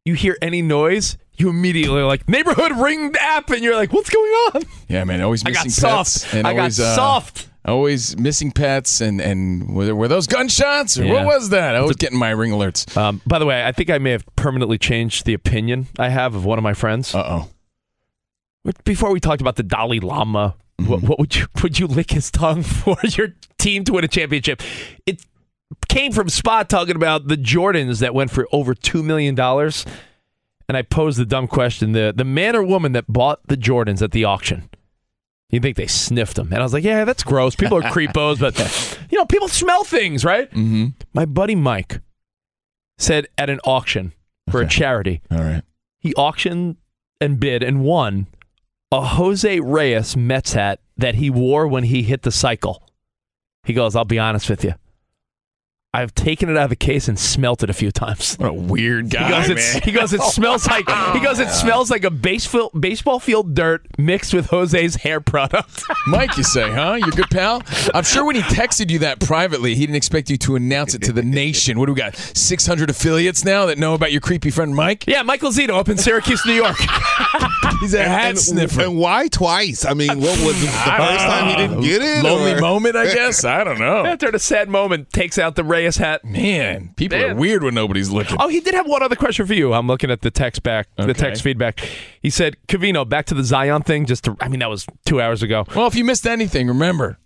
[0.04, 4.30] You hear any noise, you immediately like neighborhood ring app, and you're like, what's going
[4.54, 4.62] on?
[4.88, 5.20] Yeah, man.
[5.22, 6.22] Always I got missing soft.
[6.22, 6.34] pets.
[6.34, 7.48] And I got always, uh, soft.
[7.64, 11.12] Always missing pets, and and were, were those gunshots or Yeah.
[11.12, 11.74] what was that?
[11.76, 12.96] I was getting my ring alerts.
[12.96, 16.34] Um, by the way, I think I may have permanently changed the opinion I have
[16.34, 17.14] of one of my friends.
[17.14, 17.48] Uh oh.
[18.84, 20.90] Before we talked about the Dalai Lama, Mm-hmm.
[20.92, 24.08] what, what would you would you lick his tongue for your team to win a
[24.08, 24.62] championship?
[25.04, 25.20] It
[25.88, 29.84] came from Spot talking about the Jordans that went for over two million dollars,
[30.70, 34.02] and I posed the dumb question: the the man or woman that bought the Jordans
[34.02, 34.70] at the auction.
[35.50, 36.52] You think they sniffed them?
[36.52, 37.56] And I was like, yeah, that's gross.
[37.56, 38.56] People are creepos, but
[39.10, 40.48] you know, people smell things, right?
[40.52, 40.90] Mm-hmm.
[41.12, 42.02] My buddy Mike
[42.98, 44.12] said at an auction
[44.48, 45.22] for a charity.
[45.28, 45.62] All right.
[45.98, 46.76] He auctioned
[47.20, 48.28] and bid and won
[48.92, 52.88] a Jose Reyes Mets hat that he wore when he hit the cycle.
[53.64, 54.74] He goes, I'll be honest with you.
[55.92, 58.36] I've taken it out of the case and smelt it a few times.
[58.36, 59.82] What a weird guy, He goes, man.
[59.82, 63.84] he goes, it smells like he goes, it smells like a baseball baseball field dirt
[63.98, 65.82] mixed with Jose's hair product.
[66.06, 66.92] Mike, you say, huh?
[66.92, 67.64] Your good pal?
[67.92, 71.02] I'm sure when he texted you that privately, he didn't expect you to announce it
[71.02, 71.76] to the nation.
[71.80, 72.14] What do we got?
[72.14, 75.08] 600 affiliates now that know about your creepy friend Mike?
[75.08, 76.76] Yeah, Michael Zito up in Syracuse, New York.
[77.80, 78.82] He's a hat and, sniffer.
[78.82, 79.84] And why twice?
[79.84, 82.22] I mean, what was the first time he didn't get it?
[82.22, 83.42] Lonely or- moment, I guess.
[83.44, 84.04] I don't know.
[84.04, 85.64] After a sad moment, takes out the
[85.96, 86.24] Hat.
[86.24, 88.36] Man, people are weird when nobody's looking.
[88.40, 89.72] Oh, he did have one other question for you.
[89.72, 91.80] I'm looking at the text back, the text feedback.
[92.22, 94.06] He said, Covino, back to the Zion thing.
[94.06, 95.64] Just to, I mean, that was two hours ago.
[95.74, 97.18] Well, if you missed anything, remember,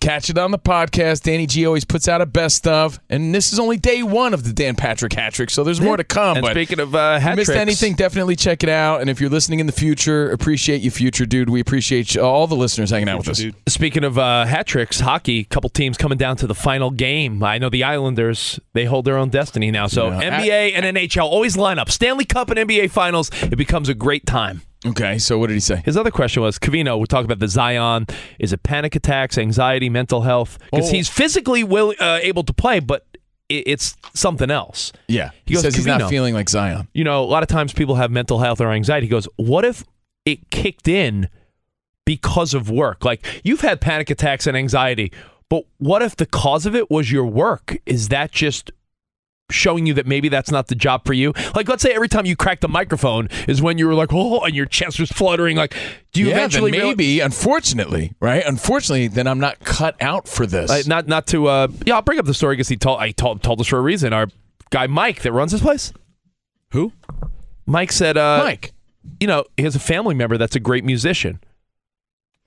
[0.00, 1.22] catch it on the podcast.
[1.22, 4.44] Danny G always puts out a best of, and this is only day one of
[4.44, 6.36] the Dan Patrick hat trick, so there's more to come.
[6.36, 9.00] And but speaking of uh, if hat you missed tricks- anything, definitely check it out.
[9.00, 11.50] And if you're listening in the future, appreciate you, future dude.
[11.50, 13.42] We appreciate you, all the listeners hanging out with us.
[13.68, 17.42] Speaking of uh, hat tricks, hockey, couple teams coming down to the final game.
[17.42, 19.86] I know the Islanders, they hold their own destiny now.
[19.86, 20.40] So Yeah.
[20.40, 21.90] NBA and NHL always line up.
[21.90, 24.62] Stanley Cup and NBA Finals, it becomes a great time.
[24.84, 25.82] Okay, so what did he say?
[25.84, 28.06] His other question was, Covino, we talked about the Zion.
[28.38, 30.58] Is it panic attacks, anxiety, mental health?
[30.70, 30.92] Because Oh.
[30.92, 33.04] he's physically will, uh, able to play, but
[33.48, 34.92] it, it's something else.
[35.08, 36.88] Yeah, He he, goes, says he's not feeling like Zion.
[36.92, 39.06] you know, a lot of times people have mental health or anxiety.
[39.06, 39.82] He goes, what if
[40.24, 41.28] it kicked in
[42.04, 43.04] because of work?
[43.04, 45.10] Like you've had panic attacks and anxiety,
[45.48, 47.78] but what if the cause of it was your work?
[47.86, 48.70] Is that just
[49.50, 51.32] showing you that maybe that's not the job for you?
[51.54, 54.40] Like, let's say every time you cracked the microphone is when you were like, oh,
[54.40, 55.56] and your chest was fluttering.
[55.56, 55.74] Like,
[56.12, 58.42] do you yeah, eventually then maybe, unfortunately, right?
[58.44, 60.70] Unfortunately, then I'm not cut out for this.
[60.70, 63.10] Uh, not not to uh yeah I'll bring up the story because he told I
[63.10, 64.26] told told us for a reason our
[64.70, 65.92] guy Mike that runs this place
[66.72, 66.92] Who?
[67.66, 68.72] Mike said uh Mike.
[69.20, 71.38] you know he has a family member that's a great musician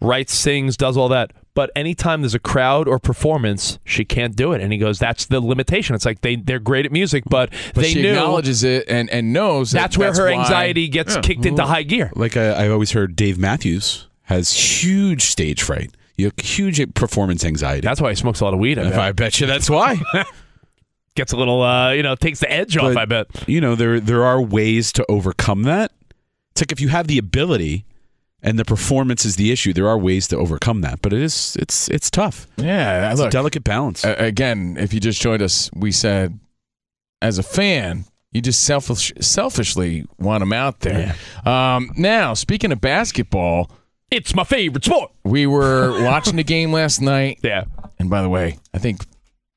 [0.02, 4.54] writes sings does all that but anytime there's a crowd or performance she can't do
[4.54, 7.50] it and he goes that's the limitation it's like they they're great at music but,
[7.74, 10.88] but they she knew acknowledges it and, and knows that that's where her why- anxiety
[10.88, 11.22] gets Yeah.
[11.22, 15.92] kicked into high gear Like I, I always heard, Dave Matthews has huge stage fright.
[16.16, 17.82] You have huge performance anxiety.
[17.82, 19.00] that's why he smokes a lot of weed I bet.
[19.00, 19.98] I bet you that's why.
[21.16, 23.76] gets a little uh you know takes the edge off But, I bet You know,
[23.76, 25.92] there there are ways to overcome that.
[26.52, 27.84] It's like if you have the ability
[28.42, 31.02] and the performance is the issue, there are ways to overcome that.
[31.02, 32.48] But it is it's it's tough.
[32.58, 34.04] Yeah, It's look, a delicate balance.
[34.04, 36.40] a- again, if you just joined us, we said,
[37.22, 41.16] as a fan, you just selfish, selfishly want him out there.
[41.46, 43.72] Um, now, speaking of basketball,
[44.12, 47.40] it's my favorite sport we were watching the game last night.
[47.44, 47.66] yeah
[48.00, 49.06] And by the way, I think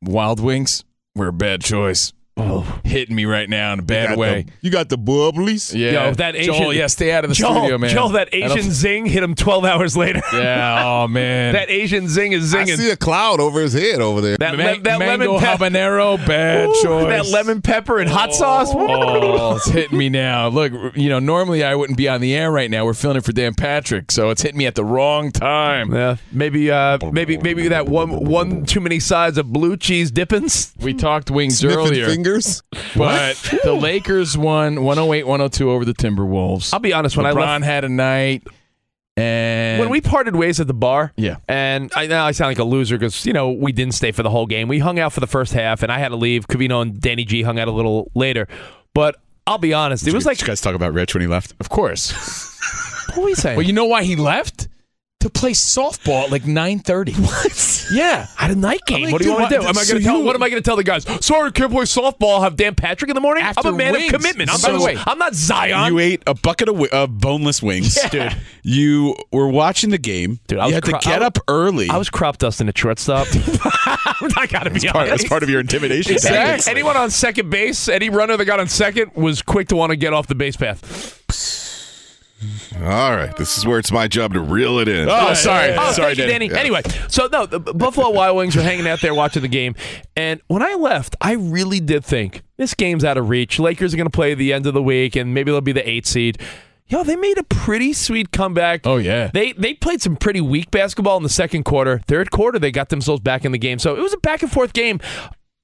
[0.03, 2.13] Wild Wings were a bad choice.
[2.37, 4.43] Oh Hitting me right now in a bad got way.
[4.43, 5.73] the- you got the bubblies.
[5.75, 7.91] Yeah, Yo, that Asian, Joel, yeah, stay out of the Joel, studio, man.
[7.91, 10.21] Joel, that Asian zing hit him 12 hours later.
[10.33, 11.53] Yeah, oh man.
[11.55, 12.73] that Asian zing is zinging.
[12.73, 14.37] I see a cloud over his head over there.
[14.39, 17.07] that Ma- le- that mango lemon pep- habanero, bad Ooh, choice.
[17.09, 18.71] That lemon pepper and hot sauce.
[18.75, 20.49] Oh, it's hitting me now.
[20.49, 22.85] Look, you know, normally I wouldn't be on the air right now.
[22.85, 25.95] We're filling it for Dan Patrick, so it's hitting me at the wrong time.
[25.95, 30.73] Yeah, maybe, uh, maybe, maybe that one, one too many sides of blue cheese dippins.
[30.81, 32.22] We talked wings Sniffing earlier, fingers.
[32.97, 36.73] but the Lakers won 108-102 over the Timberwolves.
[36.73, 37.17] I'll be honest.
[37.17, 38.43] When I left, had a night,
[39.17, 41.37] and when we parted ways at the bar, Yeah.
[41.49, 44.23] and I now I sound like a loser because you know we didn't stay for
[44.23, 44.69] the whole game.
[44.69, 46.47] We hung out for the first half, and I had to leave.
[46.49, 48.49] Covino and Danny G hung out a little later,
[48.95, 51.27] but I'll be honest, it was like Did you guys talk about Rich when he
[51.27, 51.55] left.
[51.61, 52.13] of course.
[53.15, 53.57] what were you saying?
[53.57, 54.69] Well, you know why he left?
[55.23, 57.15] To play softball at like 9:30.
[57.19, 57.87] What?
[57.93, 58.27] Yeah.
[58.41, 59.05] At a night game.
[59.05, 59.63] like, what do you want to do?
[59.63, 60.19] Am I going to tell?
[60.19, 61.05] you- What am I going to tell the guys?
[61.25, 62.43] Sorry, can't play softball.
[62.43, 63.43] Have Dan Patrick in the morning.
[63.45, 64.13] After I'm a man wings.
[64.13, 64.51] of commitment.
[64.51, 65.93] I'm, by So- the way, I'm not Zion.
[65.93, 68.09] You ate a bucket of, wi- of boneless wings, Yeah.
[68.09, 68.37] Dude.
[68.63, 71.89] You were watching the game, Dude, I you was had to get I- up early.
[71.91, 73.27] I was crop dusting at shortstop.
[74.37, 75.11] I got to be part, honest.
[75.11, 76.13] that's part of your intimidation.
[76.13, 76.71] Exactly.
[76.71, 79.97] Anyone on second base, any runner that got on second was quick to want to
[79.97, 81.62] get off the base path.
[82.77, 85.09] All right, this is where it's my job to reel it in.
[85.09, 86.49] Oh, sorry, Oh, sorry, thank you, Danny.
[86.49, 86.61] Danny.
[86.61, 89.75] Anyway, so no, the Buffalo Wild Wings are hanging out there watching the game,
[90.17, 93.59] and when I left, I really did think this game's out of reach.
[93.59, 95.89] Lakers are going to play the end of the week, and maybe they'll be the
[95.89, 96.39] eight seed.
[96.89, 98.87] Yo, they made a pretty sweet comeback.
[98.87, 99.31] Oh yeah.
[99.33, 102.01] They they played some pretty weak basketball in the second quarter.
[102.07, 103.79] Third quarter, they got themselves back in the game.
[103.79, 105.01] So it was a back and forth game.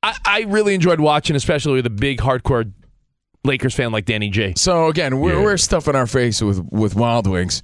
[0.02, 2.72] I, I really enjoyed watching, especially with a big hardcore
[3.48, 4.52] Lakers fan like Danny G.
[4.56, 7.62] So again, we're, we're stuffing our face with with Wild Wings.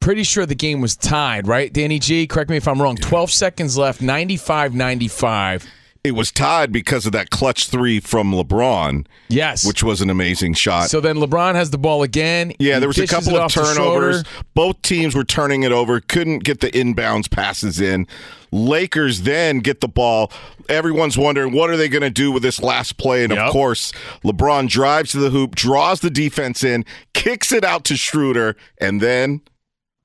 [0.00, 1.72] Pretty sure the game was tied, right?
[1.72, 2.96] Danny G, correct me if I'm wrong.
[2.96, 5.66] 12 seconds left, 95-95.
[6.04, 9.06] It was tied because of that clutch three from LeBron.
[9.28, 9.66] Yes.
[9.66, 10.90] Which was an amazing shot.
[10.90, 12.52] So then LeBron has the ball again.
[12.58, 14.22] Yeah, He there was a couple of turnovers.
[14.52, 18.06] Both teams were turning it over, couldn't get the inbounds passes in.
[18.54, 20.30] Lakers then get the ball.
[20.68, 23.24] Everyone's wondering what are they going to do with this last play?
[23.24, 23.92] And of course,
[24.24, 29.00] LeBron drives to the hoop, draws the defense in, kicks it out to Schroder, and
[29.00, 29.42] then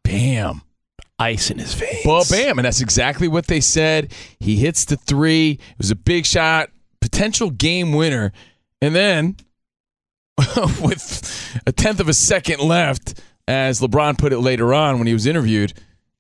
[0.04, 0.64] Bam.
[1.20, 2.06] Ice in his veins.
[2.06, 2.58] Well, bam.
[2.58, 4.14] And that's exactly what they said.
[4.40, 5.52] He hits the three.
[5.52, 6.70] It was a big shot,
[7.02, 8.32] potential game winner.
[8.82, 9.36] And then,
[10.82, 15.14] with a tenth of a second left, as LeBron put it later on when he
[15.14, 15.74] was interviewed,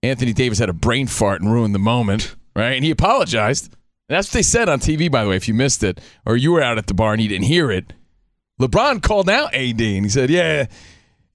[0.04, 2.72] Anthony Davis had a brain fart and ruined the moment, right?
[2.74, 3.66] And he apologized.
[4.08, 6.36] And that's what they said on TV, by the way, if you missed it, or
[6.38, 7.94] you were out at the bar and you didn't hear it.
[8.60, 10.66] LeBron called out AD and he said, Yeah,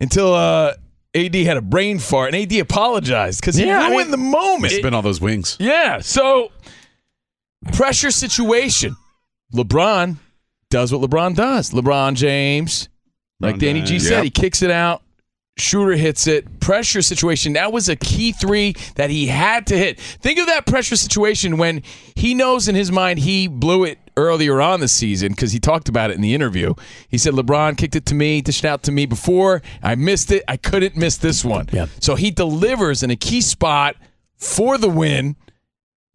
[0.00, 0.74] until uh,
[1.14, 4.16] AD had a brain fart, and AD apologized because he Yeah, I ruined mean, the
[4.16, 4.72] moment.
[4.72, 5.56] It's been all those wings.
[5.60, 6.00] Yeah.
[6.00, 6.50] So
[7.72, 8.96] pressure situation.
[9.54, 10.16] LeBron
[10.70, 11.70] does what LeBron does.
[11.70, 12.88] LeBron James,
[13.40, 14.24] like LeBron Danny G said, Yep.
[14.24, 15.02] he kicks it out.
[15.56, 16.60] Shooter hits it.
[16.60, 17.52] Pressure situation.
[17.52, 20.00] That was a key three that he had to hit.
[20.00, 21.82] Think of that pressure situation when
[22.16, 25.88] he knows in his mind he blew it earlier on the season because he talked
[25.88, 26.74] about it in the interview.
[27.08, 29.62] He said LeBron kicked it to me, dished it out to me before.
[29.82, 30.42] I missed it.
[30.48, 31.68] I couldn't miss this one.
[31.72, 31.86] Yeah.
[32.00, 33.96] So he delivers in a key spot
[34.36, 35.36] for the win.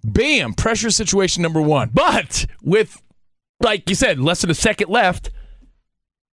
[0.04, 0.54] Bam!
[0.54, 1.92] Pressure situation number one.
[1.94, 3.02] But with,
[3.62, 5.30] like you said, less than a second left,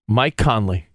[0.09, 0.89] Mike Conley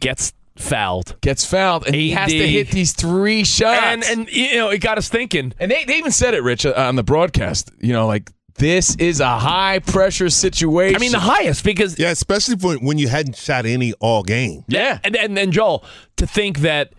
[0.00, 1.16] gets fouled.
[1.20, 3.80] Gets fouled, and he has to hit these three shots.
[3.82, 5.54] And and you know it got us thinking.
[5.58, 7.70] And they, they even said it, Rich, uh, on the broadcast.
[7.80, 10.96] You know, like this is a high pressure situation.
[10.96, 14.64] I mean, the highest because Yeah, especially when, when you hadn't shot any all game.
[14.68, 15.84] yeah, and and then Joel
[16.16, 16.92] to think that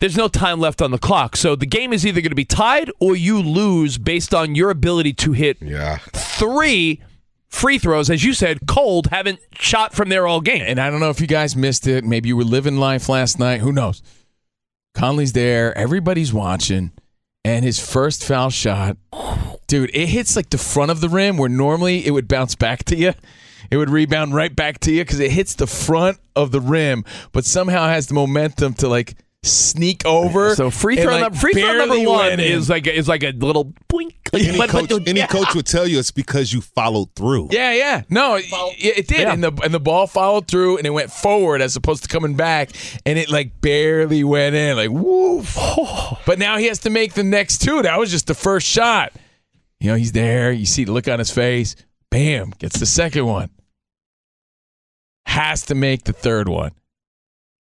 [0.00, 2.44] there's no time left on the clock, so the game is either going to be
[2.44, 5.98] tied or you lose based on your ability to hit yeah.
[6.12, 7.02] three
[7.48, 8.60] free throws, as you said.
[8.66, 10.62] Cold haven't shot from there all game.
[10.66, 12.04] And I don't know if you guys missed it.
[12.04, 13.60] Maybe you were living life last night.
[13.60, 14.02] Who knows?
[14.94, 15.76] Conley's there.
[15.76, 16.92] Everybody's watching.
[17.44, 18.96] And his first foul shot,
[19.68, 22.84] dude, it hits like the front of the rim where normally it would bounce back
[22.84, 23.14] to you.
[23.70, 27.04] It would rebound right back to you because it hits the front of the rim,
[27.32, 30.54] but somehow has the momentum to like sneak over.
[30.54, 33.30] So free throw, like, number, free throw number one is like a, is like a
[33.30, 34.14] little boink.
[34.32, 35.26] Like, Any, but- coach, but- any yeah.
[35.26, 37.48] coach would tell you it's because you followed through.
[37.50, 38.02] Yeah, yeah.
[38.10, 38.44] No, it,
[38.78, 39.32] it did, Yeah.
[39.32, 42.34] and the and the ball followed through, and it went forward as opposed to coming
[42.34, 42.70] back,
[43.06, 45.54] and it like barely went in, like woof.
[45.58, 46.18] Oh.
[46.26, 47.80] but now he has to make the next two.
[47.82, 49.12] That was just the first shot.
[49.80, 50.50] You know, he's there.
[50.52, 51.76] You see the look on his face.
[52.10, 53.48] Bam, gets the second one.
[55.26, 56.72] Has to make the third one.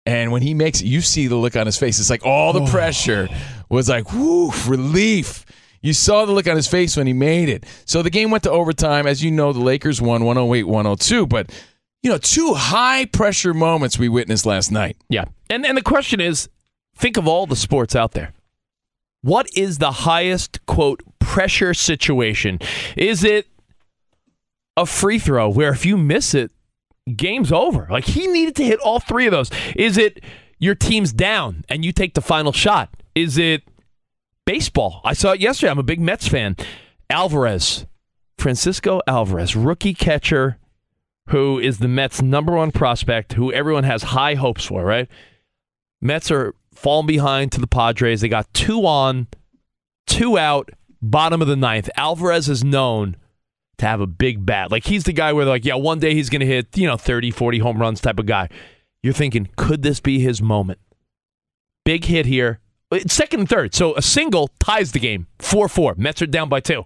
[0.04, 2.00] And when he makes it, you see the look on his face.
[2.00, 2.66] It's like all the oh.
[2.66, 3.28] pressure
[3.68, 5.44] was like, whoo, relief.
[5.80, 7.64] You saw the look on his face when he made it.
[7.84, 9.06] So the game went to overtime.
[9.06, 11.26] As you know, the Lakers won 108 102.
[11.26, 11.52] But,
[12.02, 14.96] you know, two high pressure moments we witnessed last night.
[15.08, 15.24] Yeah.
[15.50, 16.48] And and the question is,
[16.96, 18.32] think of all the sports out there.
[19.22, 22.58] What is the highest quote pressure situation?
[22.96, 23.46] Is it
[24.76, 26.50] a free throw where if you miss it,
[27.16, 27.86] game's over?
[27.90, 29.50] Like he needed to hit all three of those.
[29.76, 30.22] Is it
[30.58, 32.90] your team's down and you take the final shot?
[33.14, 33.62] Is it
[34.46, 35.00] baseball?
[35.04, 35.70] I saw it yesterday.
[35.70, 36.56] I'm a big Mets fan.
[37.10, 37.86] Alvarez,
[38.38, 40.58] Francisco Alvarez, rookie catcher
[41.28, 45.08] who is the Mets' number one prospect, who everyone has high hopes for, right?
[46.00, 48.20] Mets are falling behind to the Padres.
[48.20, 49.28] They got two on,
[50.06, 50.70] two out,
[51.00, 51.88] bottom of the ninth.
[51.96, 53.16] Alvarez is known
[53.82, 54.70] to have a big bat.
[54.70, 56.86] Like he's the guy where they're like, yeah, one day he's going to hit, you
[56.86, 58.48] know, 30, 40 home runs type of guy.
[59.02, 60.78] You're thinking, could this be his moment?
[61.84, 62.60] Big hit here,
[62.92, 63.74] uh, It's second and third.
[63.74, 65.26] So a single ties the game.
[65.40, 65.94] 4 4.
[65.96, 66.84] Mets are down by two.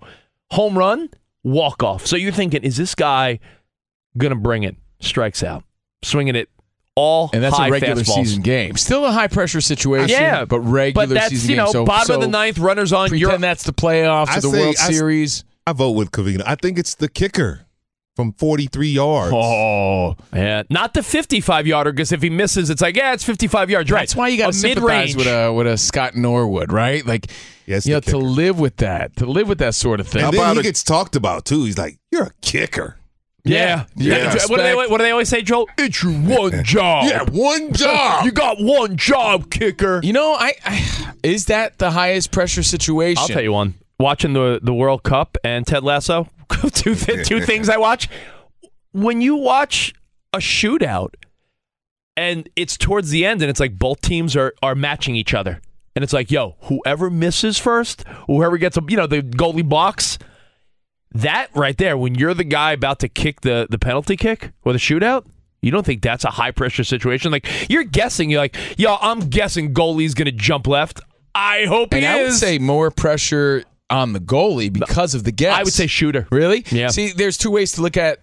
[0.53, 1.11] Home run,
[1.44, 2.07] walk off.
[2.07, 3.38] So you're thinking, is this guy
[4.16, 4.76] going to bring it?
[5.01, 5.64] Strikes out.
[6.03, 6.49] Swinging it
[6.94, 8.14] all And that's high a regular fastballs.
[8.14, 8.76] season game.
[8.76, 10.09] Still a high pressure situation.
[10.09, 11.64] Yeah, but regular but that's, season you game.
[11.66, 13.11] know, So, bottom of the ninth, runners on.
[13.11, 15.44] Pretend You're, that's the playoffs I or the say- World I s- Series.
[15.66, 16.42] I vote with Covino.
[16.46, 17.66] I think it's the kicker
[18.14, 19.32] from 43 yards.
[19.34, 23.68] Oh, yeah, not the 55 yarder because if he misses, it's like, yeah, it's 55
[23.68, 23.90] yards.
[23.90, 24.00] Right.
[24.00, 25.16] That's why you got to sympathize mid-range.
[25.16, 27.04] with a with a Scott Norwood, right?
[27.04, 27.26] Like,
[27.66, 30.22] Yes, you know, the to live with that, to live with that sort of thing.
[30.22, 31.64] And then he gets talked about too.
[31.64, 32.96] He's like, "You're a kicker."
[33.42, 33.86] Yeah.
[33.96, 34.32] Yeah.
[34.46, 35.68] What, do they, what do they always say, Joel?
[35.78, 37.06] It's your one job.
[37.08, 38.24] Yeah, one job.
[38.24, 40.00] You got one job, kicker.
[40.02, 43.20] You know, I, I is that the highest pressure situation?
[43.20, 43.74] I'll tell you one.
[43.99, 46.28] Watching the the World Cup and Ted Lasso,
[46.72, 48.09] two th- two things I watch.
[48.92, 49.94] When you watch
[50.32, 51.14] a shootout
[52.16, 55.61] and it's towards the end and it's like both teams are are matching each other.
[55.94, 60.18] And it's like, yo, whoever misses first, whoever gets a you know, the goalie box,
[61.12, 64.74] that right there, when you're the guy about to kick the, the penalty kick or
[64.74, 65.26] the shootout,
[65.62, 67.32] you don't think that's a high pressure situation?
[67.32, 71.01] Like you're guessing, you're like, yo, I'm guessing goalie's gonna jump left.
[71.34, 75.32] I hope and he I would say more pressure on the goalie because of the
[75.32, 75.57] guess.
[75.59, 76.26] I would say shooter.
[76.30, 76.64] Really?
[76.70, 76.89] Yeah.
[76.89, 78.20] See, there's two ways to look at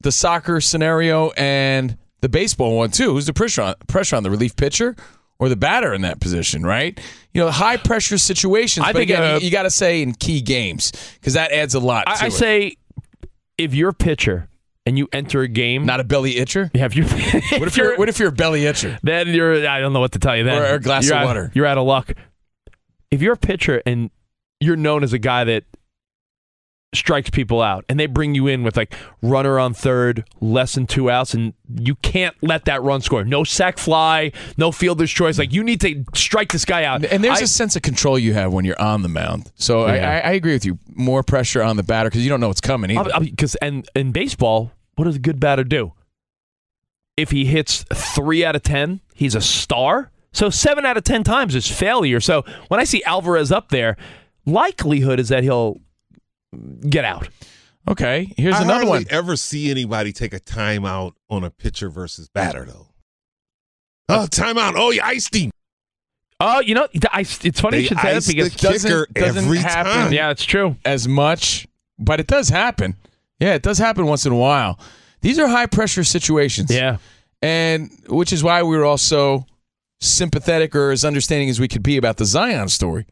[0.00, 3.12] the soccer scenario and the baseball one too.
[3.12, 4.96] Who's the pressure on pressure on the relief pitcher
[5.38, 6.98] or the batter in that position, right?
[7.32, 8.84] You know, high pressure situations.
[8.84, 11.74] I but think, again, uh, you, got to say in key games because that adds
[11.74, 12.04] a lot.
[12.06, 12.76] to I, I say
[13.56, 14.48] if you're a pitcher
[14.86, 16.70] and you enter a game, not a belly itcher.
[16.74, 17.06] Yeah, if you're,
[17.58, 18.98] What if you're what if you're a belly itcher?
[19.02, 20.62] then you're I don't know what to tell you then.
[20.62, 21.50] Or a glass of out- water.
[21.54, 22.12] You're out of luck.
[23.10, 24.10] If you're a pitcher and
[24.60, 25.64] you're known as a guy that
[26.92, 28.92] strikes people out and they bring you in with like
[29.22, 33.24] runner on third, less than two outs, and you can't let that run score.
[33.24, 35.38] No sack fly, no fielder's choice.
[35.38, 37.04] Like you need to strike this guy out.
[37.04, 39.52] And there's I- a sense of control you have when you're on the mound.
[39.54, 40.10] So I, Yeah.
[40.10, 40.78] I, I agree with you.
[40.94, 43.10] More pressure on the batter because you don't know what's coming either.
[43.20, 45.92] because and in baseball, what does a good batter do?
[47.16, 50.10] If he hits three out of ten, he's a star.
[50.32, 52.18] So seven out of ten times is failure.
[52.18, 53.96] So when I see Alvarez up there,
[54.50, 55.80] likelihood is that he'll
[56.88, 57.28] get out.
[57.88, 59.04] Okay, here's I another one.
[59.10, 62.88] ever see anybody take a timeout on a pitcher versus batter though.
[64.08, 64.74] Oh, timeout!
[64.76, 65.50] Oh, you iced him.
[66.40, 69.06] Oh, you know, I, it's funny They you should say that ice the because kicker
[69.12, 69.92] doesn't every happen.
[69.92, 70.12] time.
[70.12, 70.76] yeah, it's true.
[70.84, 71.66] as much,
[71.98, 72.96] but it does happen.
[73.40, 74.78] Yeah, it does happen once in a while.
[75.22, 76.70] These are high pressure situations.
[76.74, 76.96] Yeah.
[77.42, 79.46] And which is why we were all so
[80.00, 83.06] sympathetic or as understanding as we could be about the Zion story.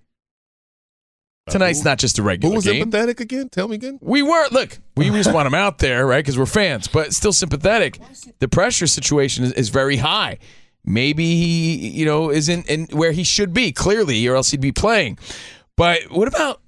[1.50, 2.90] Tonight's not just a Uh, Who was game.
[2.90, 3.48] empathetic again?
[3.48, 3.98] Tell me again.
[4.00, 4.78] We were look.
[4.96, 6.24] We just want him out there, right?
[6.24, 8.00] Because we're fans, but still sympathetic.
[8.38, 10.38] The pressure situation is, is very high.
[10.84, 14.72] Maybe he, you know, isn't in where he should be clearly, or else he'd be
[14.72, 15.18] playing.
[15.76, 16.60] But what about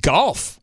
[0.00, 0.58] golf?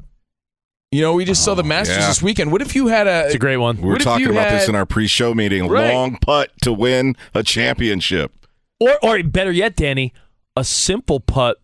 [0.91, 2.07] You know, we just saw the Masters yeah.
[2.07, 2.51] this weekend.
[2.51, 3.25] What if you had a?
[3.25, 3.77] It's a great one.
[3.77, 5.67] We were talking you about this in our pre-show meeting.
[5.67, 5.91] Right.
[5.91, 8.31] long putt to win a championship.
[8.79, 10.13] Or, or better yet, Danny,
[10.55, 11.62] a simple putt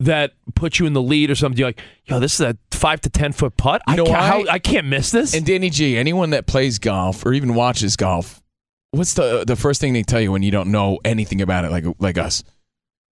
[0.00, 1.58] that put you in the lead or something.
[1.58, 3.82] You're like, yo, this is a five to ten foot putt.
[3.86, 5.34] You I, know can't, how, I can't miss this.
[5.34, 8.42] And Danny G, anyone that plays golf or even watches golf,
[8.90, 11.70] what's the the first thing they tell you when you don't know anything about it,
[11.70, 12.42] like like us?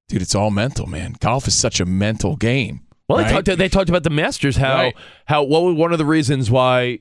[0.09, 1.15] Dude, it's all mental, man.
[1.21, 2.81] Golf is such a mental game.
[3.09, 3.29] Well, right?
[3.29, 3.59] they talked.
[3.59, 4.57] They talked about the Masters.
[4.57, 4.97] How Right.
[5.27, 7.01] how what was one of the reasons why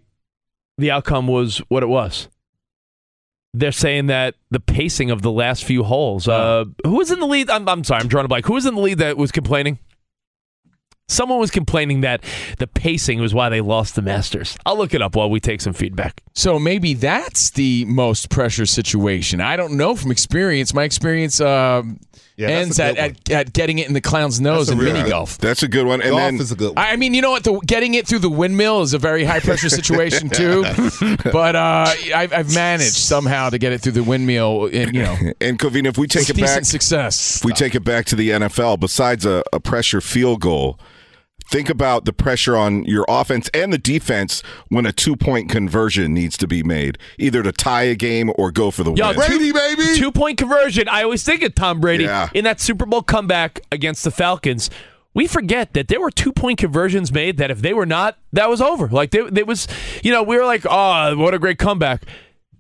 [0.78, 2.28] the outcome was what it was.
[3.54, 6.28] They're saying that the pacing of the last few holes.
[6.28, 7.50] Uh, who was in the lead?
[7.50, 8.46] I'm, I'm sorry, I'm drawing a blank.
[8.46, 9.80] Who was in the lead that was complaining?
[11.10, 12.22] Someone was complaining that
[12.60, 14.58] the pacing was why they lost the Masters.
[14.66, 16.22] I'll look it up while we take some feedback.
[16.36, 19.40] So maybe that's the most pressure situation.
[19.40, 20.74] I don't know from experience.
[20.74, 22.02] My experience um,
[22.38, 25.40] Yeah, ends at, at, at getting it in the clown's nose a in mini golf.
[25.40, 26.02] That's a good one.
[26.02, 26.78] And Golf then is a good one.
[26.78, 27.44] I I mean, you know what?
[27.44, 30.64] The getting it through the windmill is a very high pressure situation too.
[31.32, 34.66] but uh, I've, I've managed somehow to get it through the windmill.
[34.66, 37.38] And, you know, and Covino, if we take with it back, success.
[37.38, 40.80] if we take it back to the NFL, besides a, a pressure field goal,
[41.50, 46.14] think about the pressure on your offense and the defense when a two point conversion
[46.14, 49.16] needs to be made, either to tie a game or go for the Yo, win.
[49.16, 49.96] Brady, baby.
[49.96, 50.88] Two point conversion.
[50.90, 52.30] I always think of Tom Brady Yeah.
[52.34, 54.70] in that Super Bowl comeback against the Falcons.
[55.14, 58.50] We forget that there were two point conversions made that if they were not, that
[58.50, 58.88] was over.
[58.88, 59.68] Like there, there was,
[60.04, 62.04] you know, we were like, oh, what a great comeback.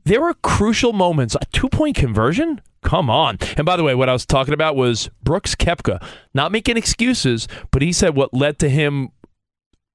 [0.07, 1.35] There were crucial moments.
[1.35, 2.61] A two point conversion?
[2.81, 3.39] Come on.
[3.57, 6.01] And by the way, what I was talking about was Brooks Koepka,
[6.33, 9.09] not making excuses, but he said what led to him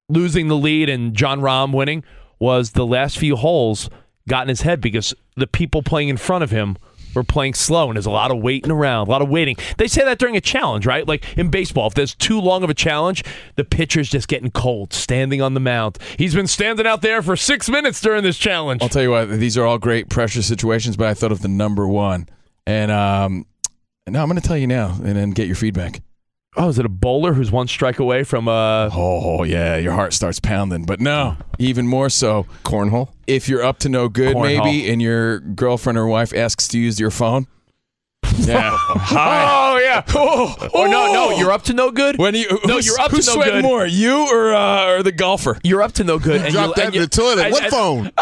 [0.09, 2.03] losing the lead and Jon Rahm winning
[2.37, 3.89] was the last few holes
[4.29, 6.77] got in his head because the people playing in front of him
[7.15, 9.55] We're playing slow, and there's a lot of waiting around, a lot of waiting.
[9.77, 11.07] They say that during a challenge, right?
[11.07, 13.23] Like in baseball, if there's too long of a challenge,
[13.55, 15.97] the pitcher's just getting cold, standing on the mound.
[16.17, 18.81] He's been standing out there for six minutes during this challenge.
[18.81, 21.47] I'll tell you what; these are all great pressure situations, but I thought of the
[21.47, 22.27] number one,
[22.65, 23.45] and um,
[24.07, 26.01] now I'm going to tell you now, and then get your feedback.
[26.55, 30.13] Oh, is it a bowler who's one strike away from uh Oh yeah, your heart
[30.13, 30.85] starts pounding.
[30.85, 33.09] But no, even more so, cornhole.
[33.25, 34.63] If you're up to no good, Cornhole.
[34.63, 37.47] maybe, and your girlfriend or wife asks to use your phone.
[38.37, 38.77] Yeah.
[39.15, 40.03] Oh yeah.
[40.15, 42.17] Oh, or no, no, you're up to no good.
[42.17, 43.63] When you no, who's- you're up to who's no sweating good.
[43.63, 45.57] more, you or uh, or the golfer?
[45.63, 46.41] You're up to no good.
[46.41, 47.39] and Drop you, that and in you- the toilet.
[47.45, 48.11] and- What and- phone?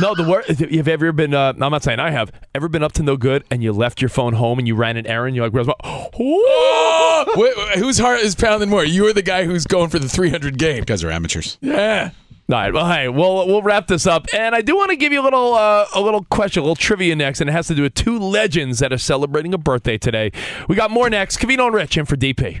[0.00, 0.44] No, the word.
[0.70, 1.32] You've ever been?
[1.34, 2.30] Uh, I'm not saying I have.
[2.54, 4.96] Ever been up to no good and you left your phone home and you ran
[4.96, 5.34] an errand?
[5.36, 7.32] You're like, "Where's my?" Oh!
[7.36, 8.84] Wait, wait, whose heart is pounding more?
[8.84, 10.76] You are the guy who's going for the 300 game?
[10.78, 11.58] You guys are amateurs.
[11.60, 12.10] Yeah.
[12.48, 12.72] All right.
[12.72, 15.24] Well, hey, we'll we'll wrap this up, and I do want to give you a
[15.24, 17.94] little uh, a little question, a little trivia next, and it has to do with
[17.94, 20.30] two legends that are celebrating a birthday today.
[20.68, 21.38] We got more next.
[21.38, 22.60] Covino and Rich in for DP.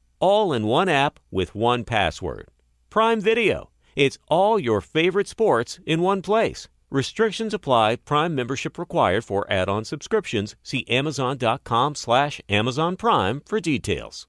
[0.21, 2.47] All in one app with one password.
[2.91, 3.71] Prime Video.
[3.95, 6.69] It's all your favorite sports in one place.
[6.91, 7.95] Restrictions apply.
[7.95, 10.55] Prime membership required for add-on subscriptions.
[10.61, 14.27] See Amazon.com slash Amazon Prime for details.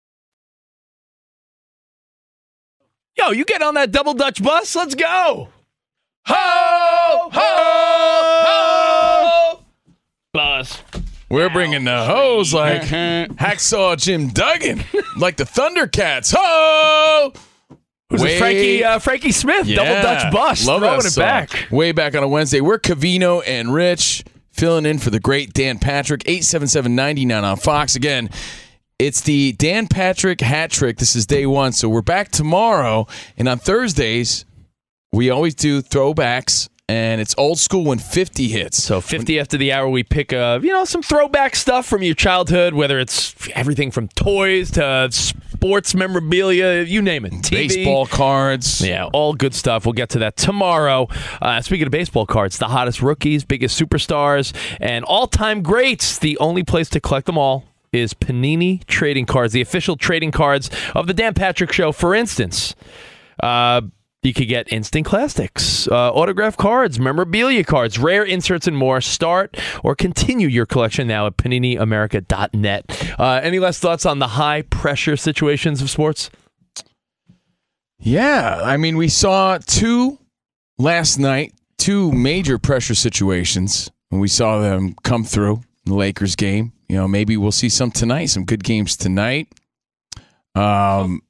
[3.18, 4.74] Yo, you get on that double Dutch bus?
[4.74, 5.48] Let's go.
[6.26, 9.64] Ho, ho, ho.
[10.32, 10.82] Bus.
[11.32, 14.84] We're bringing the hose like Hacksaw Jim Duggan,
[15.16, 16.34] like the Thundercats.
[16.36, 17.32] Ho!
[18.10, 21.68] Who's it, Frankie, uh, Frankie Smith, double Dutch bus, Love throwing it back.
[21.70, 22.60] Way back on a Wednesday.
[22.60, 26.22] We're Covino and Rich filling in for the great Dan Patrick.
[26.24, 27.96] 877-99 on Fox.
[27.96, 28.28] Again,
[28.98, 30.98] it's the Dan Patrick hat trick.
[30.98, 31.72] This is day one.
[31.72, 33.06] So we're back tomorrow.
[33.38, 34.44] And on Thursdays,
[35.12, 36.68] we always do throwbacks.
[36.92, 38.82] And it's old school when 50 hits.
[38.82, 42.14] So 50 after the hour, we pick, uh, you know, some throwback stuff from your
[42.14, 47.32] childhood, whether it's everything from toys to sports memorabilia, you name it.
[47.32, 47.50] TV.
[47.50, 48.82] Baseball cards.
[48.82, 49.86] Yeah, all good stuff.
[49.86, 51.08] We'll get to that tomorrow.
[51.40, 56.18] Uh, speaking of baseball cards, the hottest rookies, biggest superstars, and all-time greats.
[56.18, 60.70] The only place to collect them all is Panini Trading Cards, the official trading cards
[60.94, 61.90] of the Dan Patrick Show.
[61.90, 62.74] For instance,
[63.42, 63.80] uh,
[64.22, 69.00] you could get instant classics, uh, autograph cards, memorabilia cards, rare inserts, and more.
[69.00, 73.16] Start or continue your collection now at paniniamerica.net.
[73.18, 76.30] Uh, any last thoughts on the high pressure situations of sports?
[77.98, 80.18] Yeah, I mean, we saw two
[80.78, 85.56] last night, two major pressure situations, and we saw them come through
[85.86, 86.72] in the Lakers game.
[86.88, 89.48] You know, maybe we'll see some tonight, some good games tonight.
[90.54, 91.22] Um,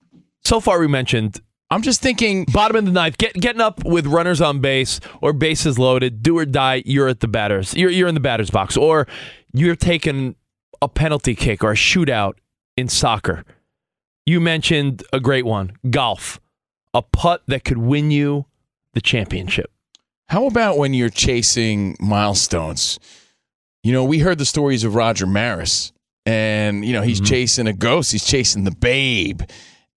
[0.44, 1.40] so far we mentioned.
[1.72, 5.32] I'm just thinking bottom of the ninth, get, getting up with runners on base or
[5.32, 6.82] bases loaded, do or die.
[6.84, 7.74] You're at the batters.
[7.74, 9.06] You're you're in the batters box, or
[9.54, 10.36] you're taking
[10.80, 12.34] a penalty kick or a shootout
[12.76, 13.44] in soccer.
[14.26, 16.40] You mentioned a great one, golf,
[16.94, 18.46] a putt that could win you
[18.94, 19.70] the championship.
[20.28, 22.98] How about when you're chasing milestones?
[23.82, 25.92] You know, we heard the stories of Roger Maris,
[26.26, 27.26] and you know he's Mm-hmm.
[27.26, 28.12] chasing a ghost.
[28.12, 29.42] He's chasing the babe,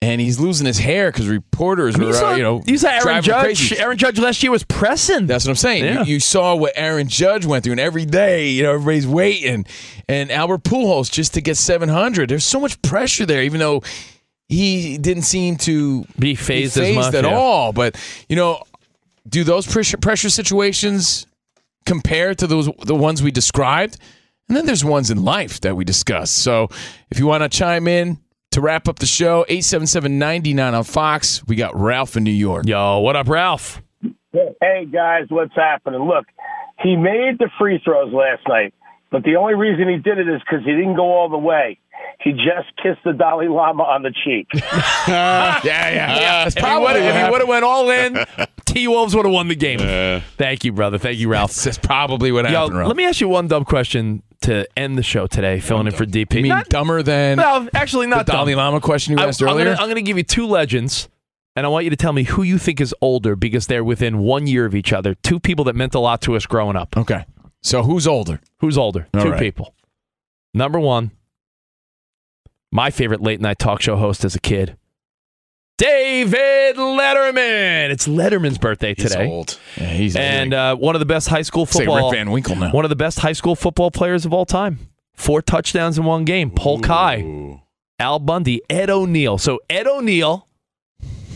[0.02, 2.62] and he's losing his hair because reporters I mean, were, you saw, uh, you know,
[2.66, 3.44] you saw Aaron Judge.
[3.44, 3.80] crazy.
[3.80, 5.26] Aaron Judge last year was pressing.
[5.26, 5.86] That's what I'm saying.
[5.86, 6.04] Yeah.
[6.04, 9.66] You, you saw what Aaron Judge went through, and every day, you know, everybody's waiting.
[10.08, 12.30] And Albert Pujols just to get 700.
[12.30, 13.82] There's so much pressure there, even though
[14.48, 17.36] he didn't seem to be fazed as much, at yeah.
[17.36, 17.74] all.
[17.74, 17.96] But
[18.30, 18.64] you know,
[19.28, 21.26] do those pressure pressure situations
[21.86, 23.98] compare to those the ones we described?
[24.48, 26.30] And then there's ones in life that we discuss.
[26.30, 26.68] So
[27.10, 28.20] if you want to chime in
[28.56, 31.46] to wrap up the show, 877-99 on Fox.
[31.46, 32.66] We got Ralph in New York.
[32.66, 33.82] Yo, what up, Ralph?
[34.32, 36.02] Hey guys, what's happening?
[36.02, 36.26] Look,
[36.82, 38.74] he made the free throws last night,
[39.12, 41.80] but the only reason he did it is because he didn't go all the way.
[42.22, 44.48] He just kissed the Dalai Lama on the cheek.
[44.54, 46.44] yeah, yeah, yeah.
[46.44, 46.64] That's if
[47.26, 48.26] he would have went all in,
[48.66, 49.80] T Wolves would have won the game.
[50.38, 50.98] Thank you, brother.
[50.98, 51.54] Thank you, Ralph.
[51.56, 52.88] That's probably what Yo, happened, Ralph.
[52.88, 56.06] let me ask you one dumb question to end the show today, filling in for
[56.06, 56.36] DP.
[56.36, 58.56] You mean Not- dumber than no, actually not the Dalai.
[58.56, 59.66] Lama question you I- asked I'm earlier?
[59.66, 61.10] Gonna, I'm going to give you two legends,
[61.56, 64.20] and I want you to tell me who you think is older because they're within
[64.20, 65.16] one year of each other.
[65.16, 66.96] Two people that meant a lot to us growing up.
[66.98, 67.26] Okay.
[67.62, 68.40] So who's older?
[68.60, 69.08] Who's older?
[69.14, 69.40] All two right.
[69.40, 69.74] people.
[70.54, 71.12] Number one,
[72.76, 74.78] my favorite late night talk show host as a kid,
[75.78, 77.90] David Letterman.
[77.90, 79.28] It's Letterman's birthday He's today.
[79.28, 79.58] old.
[79.78, 82.12] Yeah, he's and uh, one of the best high school Say Rick football.
[82.12, 82.72] Van Winkle now.
[82.72, 84.80] One of the best high school football players of all time.
[85.14, 86.52] Four touchdowns in one game.
[86.52, 87.60] Polk High,
[88.00, 89.38] Al Bundy, Ed O'Neill.
[89.38, 90.46] So Ed O'Neill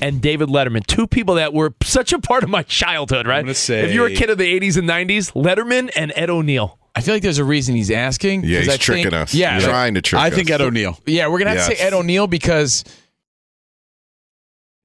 [0.01, 3.27] and David Letterman, two people that were such a part of my childhood.
[3.27, 3.41] Right?
[3.41, 6.29] gonna say- if you were a kid of the '80s and '90s, Letterman and Ed
[6.29, 6.78] O'Neill.
[6.99, 8.43] I feel like there's a reason he's asking.
[8.43, 9.33] Yeah, he's I tricking think- us.
[9.33, 10.25] Yeah, trying to trick us.
[10.25, 10.35] I us.
[10.35, 10.99] think Ed O'Neill.
[11.05, 12.83] Yeah, we're gonna have to say Ed O'Neill because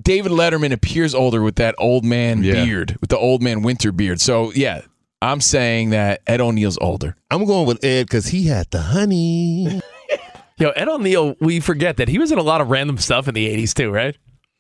[0.03, 2.65] David Letterman appears older with that old man Yeah.
[2.65, 4.21] beard, with the old man winter beard.
[4.21, 4.83] So yeah,
[5.23, 7.17] I'm saying that Ed O'Neill's older.
[7.31, 9.81] I'm going with Ed because he had the honey.
[10.59, 13.35] Yo, Ed O'Neill, we forget that he was in a lot of random stuff in
[13.35, 14.17] the '80s too, right?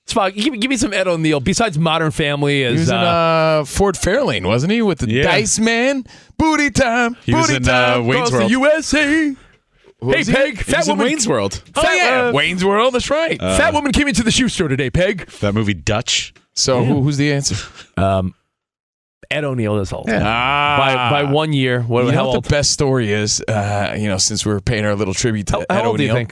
[0.06, 2.62] Spock, give, me- give me some Ed O'Neill besides Modern Family.
[2.64, 4.82] As He was in uh, uh, Ford Fairlane, wasn't he?
[4.82, 5.22] With the Yeah.
[5.22, 6.04] Dice Man,
[6.36, 8.50] booty time, He was booty in, uh, time, Wayne's across the World.
[8.50, 9.36] USA.
[10.00, 10.32] Was hey, he?
[10.32, 11.06] Peg, He fat was in woman.
[11.06, 11.62] Wayne's World.
[11.74, 12.92] Oh Fat- yeah, uh, Wayne's World.
[12.92, 13.38] That's right.
[13.40, 15.26] fat woman came into the shoe store today, Peg.
[15.40, 16.34] That movie Dutch.
[16.52, 17.56] so who, who's the answer?
[17.96, 18.34] Um,
[19.30, 20.10] Ed O'Neill is old.
[20.10, 20.76] Ah.
[21.10, 21.80] By by one year.
[21.80, 23.40] What, you know what the best story is?
[23.40, 26.04] Uh, you know, since we're paying our little tribute to How, Ed how old do
[26.04, 26.26] you O'Neill.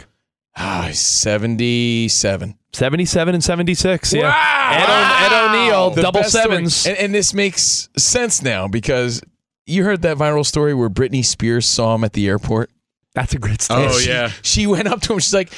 [0.57, 0.66] Think?
[0.66, 2.59] Ah, he's 77.
[2.72, 4.12] 77 and 76.
[4.12, 4.22] Yeah.
[4.22, 4.70] Wow.
[4.72, 6.86] Ed, O- Ed O'Neill, The double sevens.
[6.86, 9.20] And, and this makes sense now because
[9.66, 12.70] you heard that viral story where Britney Spears saw him at the airport.
[13.14, 13.84] That's a great story.
[13.86, 14.30] Oh, she, yeah.
[14.42, 15.18] She went up to him.
[15.18, 15.53] She's like,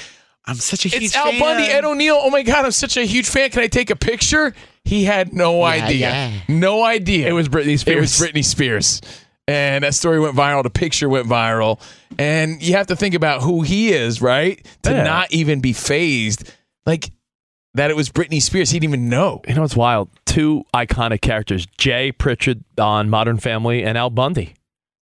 [0.45, 2.19] I'm such a huge It's Al Bundy, Ed O'Neill.
[2.21, 3.51] Oh my God, I'm such a huge fan.
[3.51, 4.53] Can I take a picture?
[4.85, 6.33] He had no idea.
[6.49, 7.29] No idea.
[7.29, 7.97] It was Britney Spears.
[7.97, 8.33] It was Spears.
[8.33, 9.01] Britney Spears.
[9.47, 10.63] And that story went viral.
[10.63, 11.81] The picture went viral.
[12.19, 14.65] And you have to think about who he is, right?
[14.85, 15.03] To Yeah.
[15.05, 16.51] not even be fazed.
[16.87, 17.11] Like
[17.75, 18.71] that it was Britney Spears.
[18.71, 19.43] He didn't even know.
[19.47, 20.09] You know what's wild?
[20.25, 24.55] Two iconic characters, Jay Pritchett on Modern Family and Al Bundy.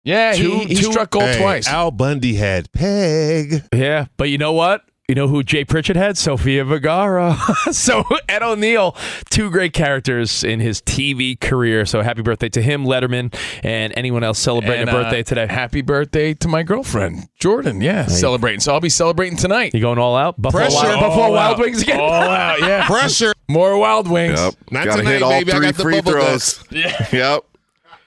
[0.03, 1.67] Yeah, Two- he, he two- struck gold Hey, twice.
[1.67, 3.63] Al Bundy had Peg.
[3.73, 4.83] Yeah, but you know what?
[5.11, 6.17] You know who Jay Pritchett had?
[6.17, 7.35] Sofia Vergara.
[7.73, 8.95] so Ed O'Neill,
[9.29, 11.85] two great characters in his TV career.
[11.85, 15.47] So happy birthday to him, Letterman, and anyone else celebrating And, a birthday uh, today.
[15.47, 17.81] Happy birthday to my girlfriend, Jordan.
[17.81, 18.61] Yeah, celebrating.
[18.61, 19.73] So I'll be celebrating tonight.
[19.73, 20.41] You going all out?
[20.41, 20.77] Buffalo, Pressure.
[20.77, 21.59] Wild, Buffalo All Wild out.
[21.59, 21.99] Wings again?
[21.99, 22.85] All out, yeah.
[22.87, 23.33] Pressure.
[23.49, 24.39] More Wild Wings.
[24.39, 24.53] Yep.
[24.71, 25.51] Not Gotta tonight, hit all baby.
[25.51, 26.63] I three got the free bubble throws.
[26.71, 27.43] Yep.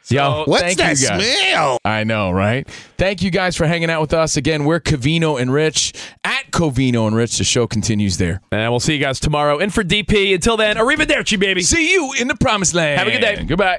[0.09, 1.36] Yo, What's Thank that you guys.
[1.36, 1.78] smell?
[1.84, 2.68] I know, right?
[2.98, 4.36] Thank you guys for hanging out with us.
[4.36, 5.94] Again, we're Covino and Rich
[6.24, 7.38] at Covino and Rich.
[7.38, 8.40] The show continues there.
[8.52, 9.59] and we'll see you guys tomorrow.
[9.59, 11.62] And for DP, until then, arrivederci, baby.
[11.62, 12.98] See you in the promised land.
[12.98, 13.44] Have a good day.
[13.44, 13.78] Goodbye.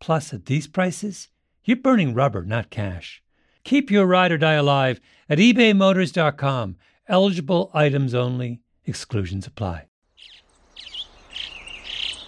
[0.00, 1.28] Plus, at these prices,
[1.64, 3.22] you're burning rubber, not cash.
[3.64, 6.76] Keep your ride or die alive at ebaymotors.com.
[7.08, 9.86] Eligible items only, exclusions apply.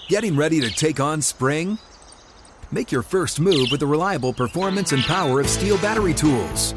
[0.09, 1.79] Getting ready to take on spring?
[2.73, 6.73] Make your first move with the reliable performance and power of STIHL battery tools.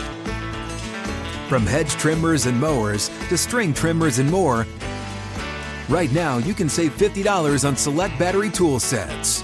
[1.47, 4.65] From hedge trimmers and mowers to string trimmers and more,
[5.89, 9.43] right now you can save $50 on select battery tool sets.